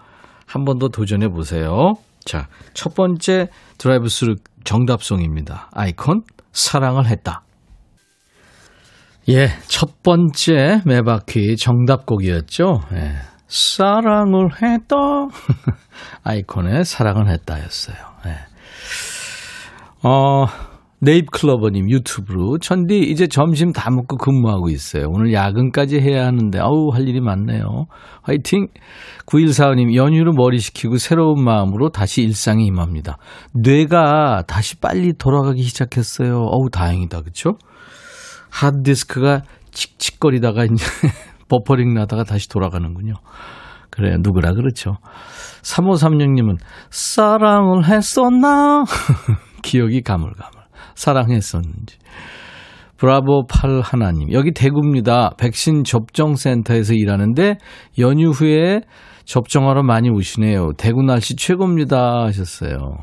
한 0.45 0.63
번 0.65 0.79
더 0.79 0.87
도전해 0.87 1.27
보세요. 1.29 1.95
자, 2.27 2.47
첫 2.73 2.93
번째 2.93 3.47
드라이브 3.77 4.09
스루 4.09 4.35
정답송입니다. 4.65 5.69
아이콘, 5.71 6.23
사랑을 6.51 7.07
했다. 7.07 7.43
예, 9.29 9.47
첫 9.67 10.03
번째 10.03 10.81
매바퀴 10.85 11.55
정답곡이었죠. 11.55 12.81
예, 12.93 13.15
사랑을 13.47 14.49
했다. 14.61 14.95
아이콘의 16.23 16.83
사랑을 16.83 17.29
했다였어요. 17.29 17.95
예. 18.25 18.35
어, 20.03 20.47
네잎클로버님 20.99 21.91
유튜브로 21.91 22.57
천디 22.57 22.99
이제 23.01 23.27
점심 23.27 23.71
다 23.71 23.91
먹고 23.91 24.17
근무하고 24.17 24.69
있어요. 24.69 25.05
오늘 25.09 25.31
야근까지 25.31 25.99
해야 25.99 26.25
하는데 26.25 26.59
아우 26.59 26.89
할 26.91 27.07
일이 27.07 27.21
많네요. 27.21 27.85
화이팅! 28.23 28.67
9145님 29.27 29.93
연휴로 29.93 30.33
머리 30.33 30.57
식히고 30.57 30.97
새로운 30.97 31.43
마음으로 31.43 31.89
다시 31.89 32.23
일상에 32.23 32.63
임합니다. 32.65 33.17
뇌가 33.53 34.45
다시 34.47 34.79
빨리 34.79 35.13
돌아가기 35.13 35.61
시작했어요. 35.61 36.35
어우 36.35 36.69
다행이다 36.71 37.21
그쵸? 37.21 37.57
하드디스크가 38.49 39.43
칙칙거리다가 39.71 40.63
이제 40.65 40.83
버퍼링 41.47 41.93
나다가 41.93 42.23
다시 42.23 42.49
돌아가는군요. 42.49 43.13
그래요. 43.91 44.17
누구라 44.19 44.53
그렇죠. 44.53 44.97
3536님은 45.61 46.57
사랑을 46.89 47.85
했었나? 47.85 48.83
기억이 49.61 50.01
가물가물. 50.01 50.56
사랑했었는지. 50.97 51.97
브라보 52.97 53.45
8 53.47 53.81
하나님. 53.81 54.31
여기 54.33 54.51
대구입니다. 54.51 55.31
백신 55.37 55.83
접종센터에서 55.83 56.93
일하는데 56.93 57.57
연휴 57.99 58.31
후에 58.31 58.81
접종하러 59.25 59.83
많이 59.83 60.09
오시네요. 60.09 60.73
대구 60.77 61.03
날씨 61.03 61.35
최고입니다. 61.35 62.23
하셨어요. 62.23 62.97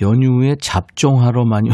연휴 0.00 0.38
후에 0.38 0.54
잡종하러 0.60 1.44
많이 1.44 1.70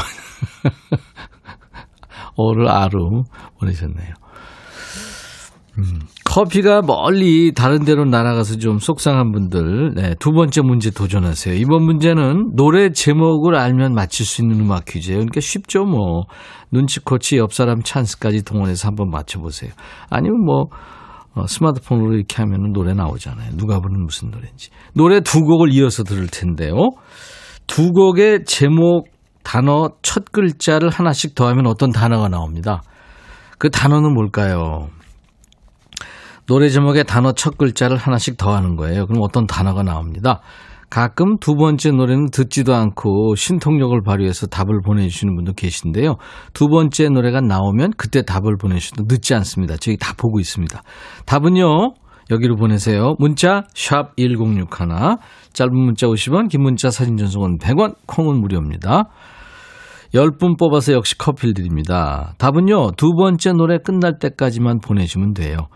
오 2.36 2.48
어를 2.50 2.68
아로 2.68 3.24
보내셨네요. 3.58 4.14
음, 5.78 6.00
커피가 6.38 6.82
멀리 6.82 7.50
다른 7.52 7.84
데로 7.84 8.04
날아가서 8.04 8.58
좀 8.58 8.78
속상한 8.78 9.32
분들, 9.32 9.94
네, 9.96 10.14
두 10.20 10.30
번째 10.30 10.60
문제 10.62 10.88
도전하세요. 10.88 11.56
이번 11.56 11.82
문제는 11.82 12.52
노래 12.54 12.92
제목을 12.92 13.56
알면 13.56 13.92
맞힐 13.92 14.24
수 14.24 14.42
있는 14.42 14.60
음악 14.60 14.84
퀴즈예요. 14.84 15.16
그러니까 15.16 15.40
쉽죠, 15.40 15.82
뭐. 15.82 16.26
눈치코치 16.70 17.38
옆 17.38 17.52
사람 17.52 17.82
찬스까지 17.82 18.44
동원해서 18.44 18.86
한번 18.86 19.10
맞춰보세요. 19.10 19.72
아니면 20.10 20.44
뭐, 20.44 20.66
어, 21.34 21.48
스마트폰으로 21.48 22.14
이렇게 22.14 22.36
하면 22.36 22.72
노래 22.72 22.94
나오잖아요. 22.94 23.56
누가 23.56 23.80
부르는 23.80 24.04
무슨 24.04 24.30
노래인지. 24.30 24.70
노래 24.94 25.18
두 25.20 25.40
곡을 25.40 25.72
이어서 25.72 26.04
들을 26.04 26.28
텐데요. 26.28 26.90
두 27.66 27.90
곡의 27.90 28.44
제목, 28.44 29.08
단어 29.42 29.88
첫 30.02 30.30
글자를 30.30 30.88
하나씩 30.88 31.34
더하면 31.34 31.66
어떤 31.66 31.90
단어가 31.90 32.28
나옵니다. 32.28 32.82
그 33.58 33.70
단어는 33.70 34.14
뭘까요? 34.14 34.90
노래 36.48 36.70
제목에 36.70 37.02
단어 37.02 37.32
첫 37.32 37.58
글자를 37.58 37.98
하나씩 37.98 38.38
더하는 38.38 38.76
거예요. 38.76 39.06
그럼 39.06 39.22
어떤 39.22 39.46
단어가 39.46 39.82
나옵니다. 39.82 40.40
가끔 40.88 41.36
두 41.38 41.54
번째 41.54 41.90
노래는 41.90 42.30
듣지도 42.30 42.74
않고 42.74 43.34
신통력을 43.34 44.00
발휘해서 44.02 44.46
답을 44.46 44.80
보내주시는 44.82 45.36
분도 45.36 45.52
계신데요. 45.52 46.16
두 46.54 46.68
번째 46.68 47.10
노래가 47.10 47.42
나오면 47.42 47.92
그때 47.98 48.22
답을 48.22 48.56
보내주셔도 48.58 49.04
늦지 49.06 49.34
않습니다. 49.34 49.76
저희 49.76 49.98
다 49.98 50.14
보고 50.16 50.40
있습니다. 50.40 50.82
답은요. 51.26 51.92
여기로 52.30 52.56
보내세요. 52.56 53.14
문자 53.18 53.64
1061, 53.74 54.66
짧은 55.52 55.74
문자 55.74 56.06
50원, 56.06 56.48
긴 56.48 56.62
문자 56.62 56.90
사진 56.90 57.16
전송은 57.16 57.58
100원, 57.58 57.94
콩은 58.06 58.40
무료입니다. 58.40 59.04
10분 60.14 60.58
뽑아서 60.58 60.94
역시 60.94 61.16
커피를 61.18 61.52
드립니다. 61.52 62.32
답은요. 62.38 62.92
두 62.96 63.12
번째 63.14 63.52
노래 63.52 63.78
끝날 63.78 64.18
때까지만 64.18 64.80
보내주면 64.80 65.34
돼요. 65.34 65.68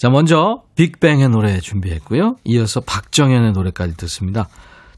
자, 0.00 0.08
먼저 0.08 0.62
빅뱅의 0.76 1.28
노래 1.28 1.60
준비했고요. 1.60 2.36
이어서 2.46 2.80
박정현의 2.80 3.52
노래까지 3.52 3.98
듣습니다. 3.98 4.48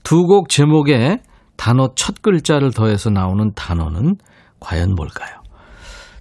두 0.04 0.26
곡 0.26 0.48
제목에 0.48 1.18
단어 1.56 1.88
첫 1.96 2.22
글자를 2.22 2.70
더해서 2.70 3.10
나오는 3.10 3.50
단어는 3.56 4.14
과연 4.60 4.94
뭘까요? 4.94 5.42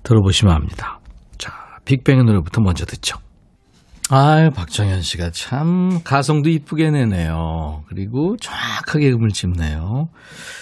들어보시면 0.01 0.55
압니다. 0.55 0.99
자, 1.37 1.51
빅뱅의 1.85 2.23
노래부터 2.23 2.61
먼저 2.61 2.85
듣죠. 2.85 3.19
아유, 4.09 4.49
박정현 4.49 5.01
씨가 5.03 5.29
참 5.29 5.99
가성도 6.03 6.49
이쁘게 6.49 6.89
내네요. 6.89 7.83
그리고 7.87 8.35
정확하게 8.37 9.11
음을 9.11 9.29
짚네요. 9.29 10.09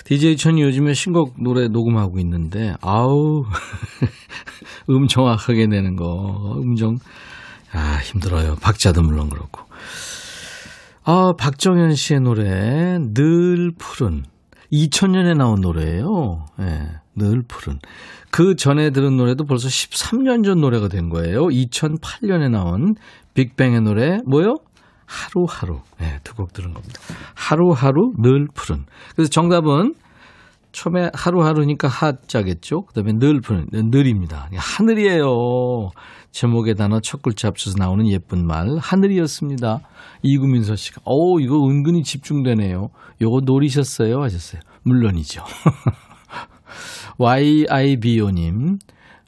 DJ 0.03 0.35
천이 0.35 0.61
요즘에 0.61 0.93
신곡 0.93 1.41
노래 1.41 1.69
녹음하고 1.69 2.19
있는데, 2.19 2.75
아우, 2.81 3.45
음 4.89 5.07
정확하게 5.07 5.67
내는 5.67 5.95
거, 5.95 6.57
음정, 6.57 6.97
아, 7.71 7.99
힘들어요. 8.03 8.55
박자도 8.61 9.01
물론 9.01 9.29
그렇고. 9.29 9.61
아, 11.03 11.33
박정현 11.37 11.95
씨의 11.95 12.21
노래, 12.21 12.99
늘 13.13 13.71
푸른. 13.77 14.23
2000년에 14.71 15.35
나온 15.35 15.61
노래예요. 15.61 16.45
예, 16.59 16.63
네, 16.63 16.87
늘 17.15 17.41
푸른. 17.47 17.79
그 18.31 18.55
전에 18.55 18.91
들은 18.91 19.17
노래도 19.17 19.45
벌써 19.45 19.67
13년 19.67 20.43
전 20.43 20.61
노래가 20.61 20.87
된 20.87 21.09
거예요. 21.09 21.47
2008년에 21.47 22.51
나온 22.51 22.93
빅뱅의 23.33 23.81
노래, 23.81 24.19
뭐요? 24.27 24.55
하루하루. 25.07 25.81
예, 26.01 26.05
네, 26.05 26.19
두곡 26.23 26.53
들은 26.53 26.73
겁니다. 26.73 27.01
하루하루, 27.33 28.13
늘 28.19 28.47
푸른. 28.53 28.85
그래서 29.15 29.29
정답은 29.31 29.95
처음에 30.71 31.09
하루하루니까 31.13 31.87
하자겠죠? 31.87 32.83
그 32.83 32.93
다음에 32.93 33.13
늘 33.13 33.41
늘입니다. 33.71 34.49
하늘이에요. 34.55 35.89
제목의 36.31 36.75
단어 36.75 36.99
첫 36.99 37.21
글자 37.21 37.47
합쳐서 37.47 37.77
나오는 37.79 38.07
예쁜 38.07 38.45
말 38.45 38.77
하늘이었습니다. 38.77 39.81
이구민서 40.21 40.75
씨가 40.75 41.01
오 41.05 41.39
이거 41.39 41.67
은근히 41.67 42.03
집중되네요. 42.03 42.89
요거 43.21 43.41
노리셨어요 43.45 44.21
하셨어요. 44.21 44.61
물론이죠. 44.83 45.43
YIBO님 47.17 48.77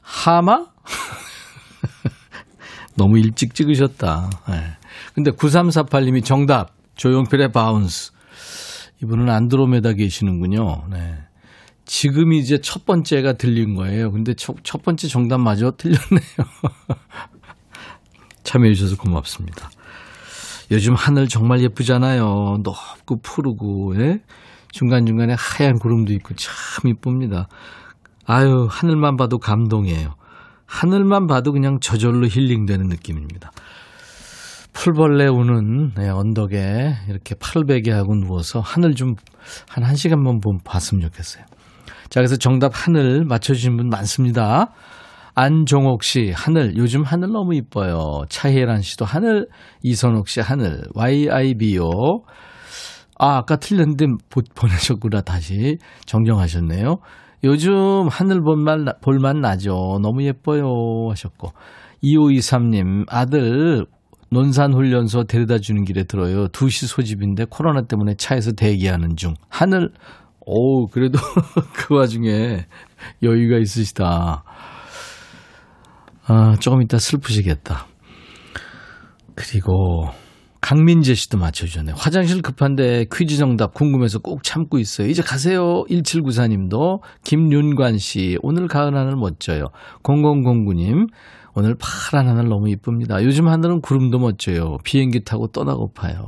하마? 0.00 0.66
너무 2.96 3.18
일찍 3.18 3.54
찍으셨다. 3.54 4.30
네. 4.48 4.62
근데 5.14 5.30
9348님이 5.32 6.24
정답 6.24 6.70
조용필의 6.94 7.52
바운스. 7.52 8.12
이분은 9.02 9.28
안드로메다 9.28 9.94
계시는군요. 9.94 10.84
네. 10.90 11.18
지금 11.84 12.32
이제 12.32 12.58
첫 12.60 12.86
번째가 12.86 13.34
들린 13.34 13.74
거예요. 13.74 14.10
근데 14.12 14.34
첫, 14.34 14.56
첫 14.62 14.82
번째 14.82 15.08
정답마저 15.08 15.72
틀렸네요. 15.76 16.20
참여해 18.44 18.74
주셔서 18.74 18.96
고맙습니다. 18.96 19.70
요즘 20.70 20.94
하늘 20.94 21.28
정말 21.28 21.60
예쁘잖아요. 21.60 22.58
높고 22.62 23.20
푸르고, 23.22 24.00
예? 24.00 24.20
중간중간에 24.70 25.34
하얀 25.38 25.78
구름도 25.78 26.12
있고 26.14 26.34
참 26.34 26.90
이쁩니다. 26.90 27.48
아유, 28.24 28.68
하늘만 28.70 29.16
봐도 29.16 29.38
감동이에요. 29.38 30.14
하늘만 30.64 31.26
봐도 31.26 31.52
그냥 31.52 31.78
저절로 31.80 32.26
힐링되는 32.26 32.86
느낌입니다. 32.86 33.52
풀벌레 34.72 35.26
우는 35.26 35.92
네, 35.96 36.08
언덕에 36.08 36.94
이렇게 37.10 37.34
팔을 37.34 37.66
베게 37.66 37.90
하고 37.90 38.14
누워서 38.14 38.60
하늘 38.60 38.94
좀 38.94 39.16
한 39.68 39.84
1시간만 39.84 40.42
좀 40.42 40.58
봤으면 40.64 41.02
좋겠어요. 41.02 41.44
자, 42.12 42.20
그래서 42.20 42.36
정답 42.36 42.72
하늘 42.74 43.24
맞춰주신 43.24 43.78
분 43.78 43.88
많습니다. 43.88 44.66
안종옥 45.34 46.02
씨, 46.02 46.30
하늘. 46.30 46.76
요즘 46.76 47.04
하늘 47.04 47.32
너무 47.32 47.54
이뻐요. 47.54 48.24
차혜란 48.28 48.82
씨도 48.82 49.06
하늘. 49.06 49.46
이선옥 49.82 50.28
씨, 50.28 50.40
하늘. 50.40 50.82
YIBO. 50.94 51.88
아, 53.18 53.36
아까 53.38 53.56
틀렸는데 53.56 54.04
보- 54.28 54.42
보내셨구나. 54.54 55.22
다시 55.22 55.78
정정하셨네요. 56.04 56.96
요즘 57.44 58.08
하늘 58.10 58.42
볼만, 58.42 58.84
볼만 59.00 59.40
나죠. 59.40 59.98
너무 60.02 60.22
예뻐요. 60.22 60.64
하셨고. 61.08 61.52
2523님, 62.04 63.06
아들 63.08 63.86
논산훈련소 64.30 65.24
데려다 65.24 65.56
주는 65.56 65.82
길에 65.84 66.04
들어요. 66.04 66.48
2시 66.48 66.86
소집인데 66.88 67.46
코로나 67.48 67.86
때문에 67.86 68.16
차에서 68.18 68.52
대기하는 68.52 69.16
중. 69.16 69.32
하늘, 69.48 69.90
오, 70.46 70.86
그래도 70.86 71.18
그 71.74 71.94
와중에 71.94 72.66
여유가 73.22 73.58
있으시다. 73.58 74.44
아, 76.26 76.56
조금 76.60 76.82
이따 76.82 76.98
슬프시겠다. 76.98 77.86
그리고 79.34 80.08
강민재 80.60 81.14
씨도 81.14 81.38
맞춰주셨네요. 81.38 81.96
화장실 81.98 82.40
급한데 82.40 83.06
퀴즈 83.12 83.36
정답 83.36 83.74
궁금해서 83.74 84.20
꼭 84.20 84.44
참고 84.44 84.78
있어요. 84.78 85.08
이제 85.08 85.20
가세요. 85.20 85.84
1794님도 85.90 87.00
김윤관 87.24 87.98
씨 87.98 88.38
오늘 88.42 88.68
가을 88.68 88.96
하늘 88.96 89.16
멋져요. 89.16 89.66
0009님 90.04 91.08
오늘 91.54 91.74
파란 91.78 92.28
하늘 92.28 92.48
너무 92.48 92.70
이쁩니다. 92.70 93.22
요즘 93.24 93.48
하늘은 93.48 93.80
구름도 93.80 94.18
멋져요. 94.20 94.78
비행기 94.84 95.24
타고 95.24 95.48
떠나고파요. 95.48 96.26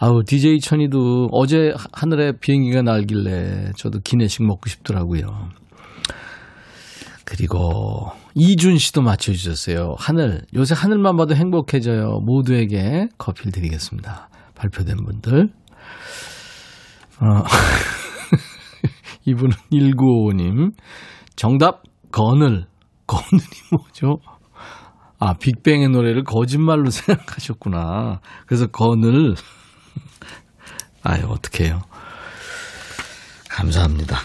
아우 0.00 0.22
DJ 0.22 0.60
천이도 0.60 1.28
어제 1.32 1.74
하늘에 1.92 2.32
비행기가 2.38 2.82
날길래 2.82 3.72
저도 3.76 3.98
기내식 4.04 4.44
먹고 4.44 4.68
싶더라고요. 4.68 5.48
그리고 7.24 8.12
이준 8.34 8.78
씨도 8.78 9.02
맞춰주셨어요. 9.02 9.96
하늘. 9.98 10.42
요새 10.54 10.74
하늘만 10.76 11.16
봐도 11.16 11.34
행복해져요. 11.34 12.20
모두에게 12.24 13.08
커피를 13.18 13.50
드리겠습니다. 13.50 14.28
발표된 14.54 14.96
분들. 15.04 15.48
어, 17.20 17.42
이분은 19.26 19.50
1955님. 19.72 20.72
정답, 21.34 21.82
거늘. 22.12 22.66
거늘이 23.06 23.46
뭐죠? 23.72 24.20
아, 25.18 25.34
빅뱅의 25.34 25.88
노래를 25.88 26.22
거짓말로 26.22 26.88
생각하셨구나. 26.90 28.20
그래서 28.46 28.68
거늘. 28.68 29.34
아유, 31.08 31.22
어떡해요. 31.26 31.80
감사합니다. 33.48 34.18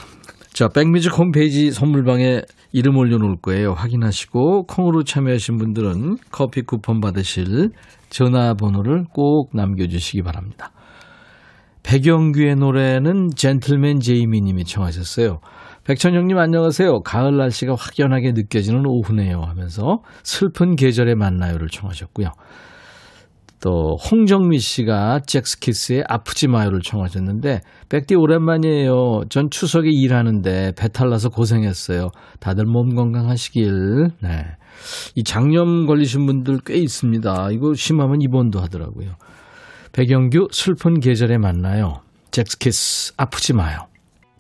자, 0.51 0.67
백뮤직 0.67 1.17
홈페이지 1.17 1.71
선물방에 1.71 2.41
이름 2.73 2.97
올려놓을 2.97 3.37
거예요. 3.41 3.71
확인하시고 3.71 4.65
콩으로 4.65 5.05
참여하신 5.05 5.57
분들은 5.59 6.17
커피 6.29 6.61
쿠폰 6.61 6.99
받으실 6.99 7.69
전화번호를 8.09 9.05
꼭 9.13 9.51
남겨주시기 9.53 10.23
바랍니다. 10.23 10.71
백영규의 11.83 12.57
노래는 12.57 13.29
젠틀맨 13.33 14.01
제이미 14.01 14.41
님이 14.41 14.65
청하셨어요. 14.65 15.39
백천영님 15.85 16.37
안녕하세요. 16.37 17.03
가을 17.03 17.37
날씨가 17.37 17.75
확연하게 17.79 18.33
느껴지는 18.33 18.85
오후네요 18.85 19.41
하면서 19.41 19.99
슬픈 20.23 20.75
계절에 20.75 21.15
만나요를 21.15 21.69
청하셨고요. 21.69 22.27
또 23.63 23.95
홍정미 23.95 24.59
씨가 24.59 25.21
잭스키스의 25.25 26.03
아프지 26.09 26.49
마요를 26.49 26.81
청하셨는데 26.81 27.61
백디 27.87 28.13
오랜만이에요. 28.15 29.21
전 29.29 29.49
추석에 29.49 29.89
일하는데 29.89 30.73
배탈 30.77 31.09
나서 31.09 31.29
고생했어요. 31.29 32.09
다들 32.41 32.65
몸 32.65 32.93
건강하시길. 32.93 34.09
네. 34.21 34.45
이 35.15 35.23
장염 35.23 35.85
걸리신 35.85 36.25
분들 36.25 36.59
꽤 36.65 36.75
있습니다. 36.75 37.51
이거 37.53 37.73
심하면 37.73 38.21
입원도 38.21 38.59
하더라고요. 38.59 39.11
백영규 39.93 40.49
슬픈 40.51 40.99
계절에 40.99 41.37
만나요. 41.37 42.01
잭스키스 42.31 43.13
아프지 43.15 43.53
마요. 43.53 43.87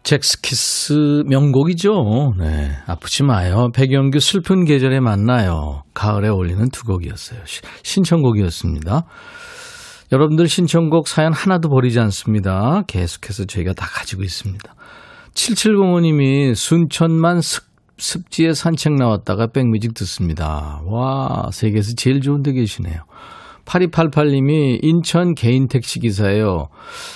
잭스키스 0.03 1.23
명곡이죠. 1.27 2.33
네. 2.37 2.71
아프지 2.87 3.23
마요. 3.23 3.69
백영규 3.73 4.19
슬픈 4.19 4.65
계절에 4.65 4.99
만나요. 4.99 5.83
가을에 5.93 6.27
어울리는 6.27 6.69
두 6.69 6.83
곡이었어요. 6.83 7.39
시- 7.45 7.61
신청곡이었습니다. 7.83 9.03
여러분들 10.11 10.47
신청곡 10.47 11.07
사연 11.07 11.33
하나도 11.33 11.69
버리지 11.69 11.99
않습니다. 12.01 12.83
계속해서 12.87 13.45
저희가 13.45 13.73
다 13.73 13.87
가지고 13.87 14.23
있습니다. 14.23 14.75
7705님이 15.33 16.53
순천만 16.53 17.41
습, 17.41 17.63
습지에 17.97 18.53
산책 18.53 18.93
나왔다가 18.95 19.47
백뮤직 19.47 19.93
듣습니다. 19.95 20.81
와, 20.85 21.49
세계에서 21.51 21.93
제일 21.95 22.21
좋은 22.21 22.43
데 22.43 22.51
계시네요. 22.51 22.97
8288님이 23.65 24.79
인천 24.81 25.33
개인 25.33 25.67
택시 25.67 25.99
기사예요. 25.99 26.67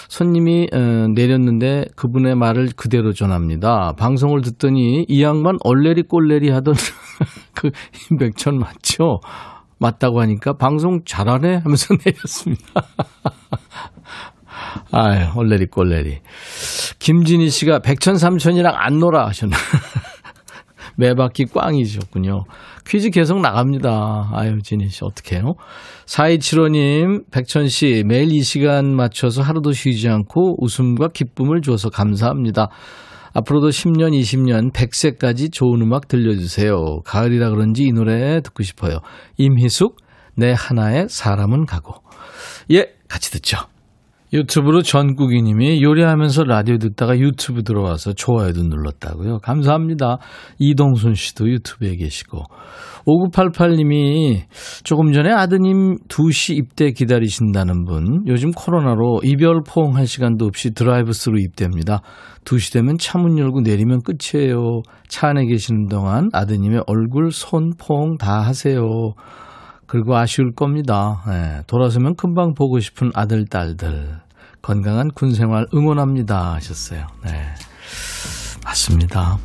손님이 0.07 0.67
어, 0.73 0.77
내렸는데 1.13 1.85
그분의 1.95 2.35
말을 2.35 2.69
그대로 2.75 3.13
전합니다. 3.13 3.93
방송을 3.97 4.41
듣더니 4.41 5.05
이 5.07 5.23
양반 5.23 5.57
얼레리 5.63 6.03
꼴레리 6.03 6.49
하던 6.49 6.73
그 7.53 7.69
임백천 8.11 8.57
맞죠? 8.57 9.19
맞다고 9.79 10.21
하니까 10.21 10.53
방송 10.53 11.01
잘하네 11.05 11.57
하면서 11.57 11.95
내렸습니다. 12.05 12.63
아유, 14.91 15.27
얼레리 15.35 15.67
꼴레리. 15.67 16.19
김진희 16.99 17.49
씨가 17.49 17.79
백천 17.79 18.17
삼천이랑 18.17 18.73
안 18.75 18.99
놀아 18.99 19.27
하셨나. 19.27 19.55
매바퀴 20.97 21.45
꽝이셨군요. 21.45 22.43
퀴즈 22.87 23.09
계속 23.09 23.39
나갑니다. 23.39 24.29
아유, 24.33 24.59
진희 24.61 24.89
씨, 24.89 25.03
어떡해요? 25.03 25.53
4275님, 26.05 27.31
백천 27.31 27.67
씨, 27.67 28.03
매일 28.05 28.31
이 28.31 28.41
시간 28.41 28.95
맞춰서 28.95 29.41
하루도 29.41 29.71
쉬지 29.71 30.09
않고 30.09 30.63
웃음과 30.63 31.09
기쁨을 31.13 31.61
줘서 31.61 31.89
감사합니다. 31.89 32.69
앞으로도 33.33 33.69
10년, 33.69 34.19
20년, 34.19 34.73
100세까지 34.73 35.53
좋은 35.53 35.81
음악 35.81 36.07
들려주세요. 36.07 37.01
가을이라 37.05 37.51
그런지 37.51 37.83
이 37.83 37.91
노래 37.91 38.41
듣고 38.41 38.63
싶어요. 38.63 38.99
임희숙, 39.37 39.97
내 40.35 40.53
하나의 40.57 41.07
사람은 41.09 41.65
가고. 41.65 41.93
예, 42.71 42.87
같이 43.07 43.31
듣죠. 43.31 43.57
유튜브로 44.33 44.81
전국이 44.81 45.41
님이 45.41 45.81
요리하면서 45.81 46.43
라디오 46.43 46.77
듣다가 46.77 47.17
유튜브 47.17 47.63
들어와서 47.63 48.13
좋아요도 48.13 48.63
눌렀다고요. 48.63 49.39
감사합니다. 49.39 50.17
이동순 50.59 51.13
씨도 51.13 51.49
유튜브에 51.49 51.95
계시고. 51.95 52.43
5988님이 53.05 54.41
조금 54.83 55.13
전에 55.13 55.31
아드님 55.31 55.97
2시 56.09 56.57
입대 56.57 56.91
기다리신다는 56.91 57.85
분. 57.85 58.23
요즘 58.27 58.51
코로나로 58.51 59.21
이별 59.23 59.61
포옹 59.65 59.95
한 59.95 60.05
시간도 60.05 60.45
없이 60.45 60.71
드라이브 60.73 61.13
스루 61.13 61.39
입대입니다. 61.39 62.01
2시 62.43 62.73
되면 62.73 62.97
차 62.97 63.17
문 63.17 63.37
열고 63.39 63.61
내리면 63.61 64.01
끝이에요. 64.01 64.81
차 65.07 65.29
안에 65.29 65.45
계시는 65.45 65.87
동안 65.87 66.29
아드님의 66.33 66.83
얼굴, 66.87 67.31
손, 67.31 67.71
포옹 67.77 68.17
다 68.17 68.41
하세요. 68.41 68.81
그리고 69.87 70.15
아쉬울 70.15 70.53
겁니다. 70.53 71.23
예, 71.29 71.63
돌아서면 71.65 72.15
금방 72.15 72.53
보고 72.53 72.79
싶은 72.79 73.11
아들, 73.13 73.45
딸들. 73.45 74.17
건강한 74.61 75.09
군 75.15 75.31
생활 75.31 75.65
응원합니다. 75.73 76.55
하셨어요. 76.55 77.07
네. 77.23 77.31
맞습니다. 78.65 79.37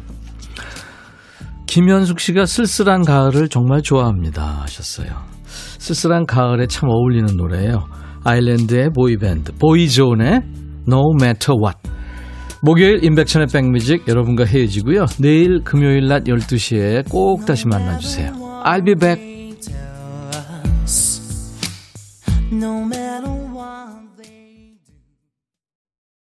김현숙 1.66 2.18
씨가 2.20 2.45
쓸쓸한 2.45 3.03
가을을 3.03 3.49
정말 3.49 3.82
좋아합니다. 3.82 4.62
하셨어요. 4.62 5.09
쓸쓸한 5.45 6.26
가을에 6.26 6.66
참 6.66 6.88
어울리는 6.90 7.36
노래예요. 7.36 7.86
아일랜드의 8.24 8.90
보이밴드, 8.90 9.53
보이존의 9.59 10.43
No 10.88 11.14
Matter 11.20 11.57
What. 11.59 11.78
목요일 12.62 13.05
임백천의 13.05 13.49
백뮤직 13.53 14.07
여러분과 14.07 14.45
헤어지고요. 14.45 15.07
내일 15.18 15.62
금요일 15.64 16.09
낮 16.09 16.24
12시에 16.24 17.09
꼭 17.09 17.47
다시 17.47 17.66
만나주세요. 17.66 18.32
I'll 18.64 18.84
be 18.84 18.95
back. 18.95 19.32
No 22.53 22.85
matter 22.85 23.02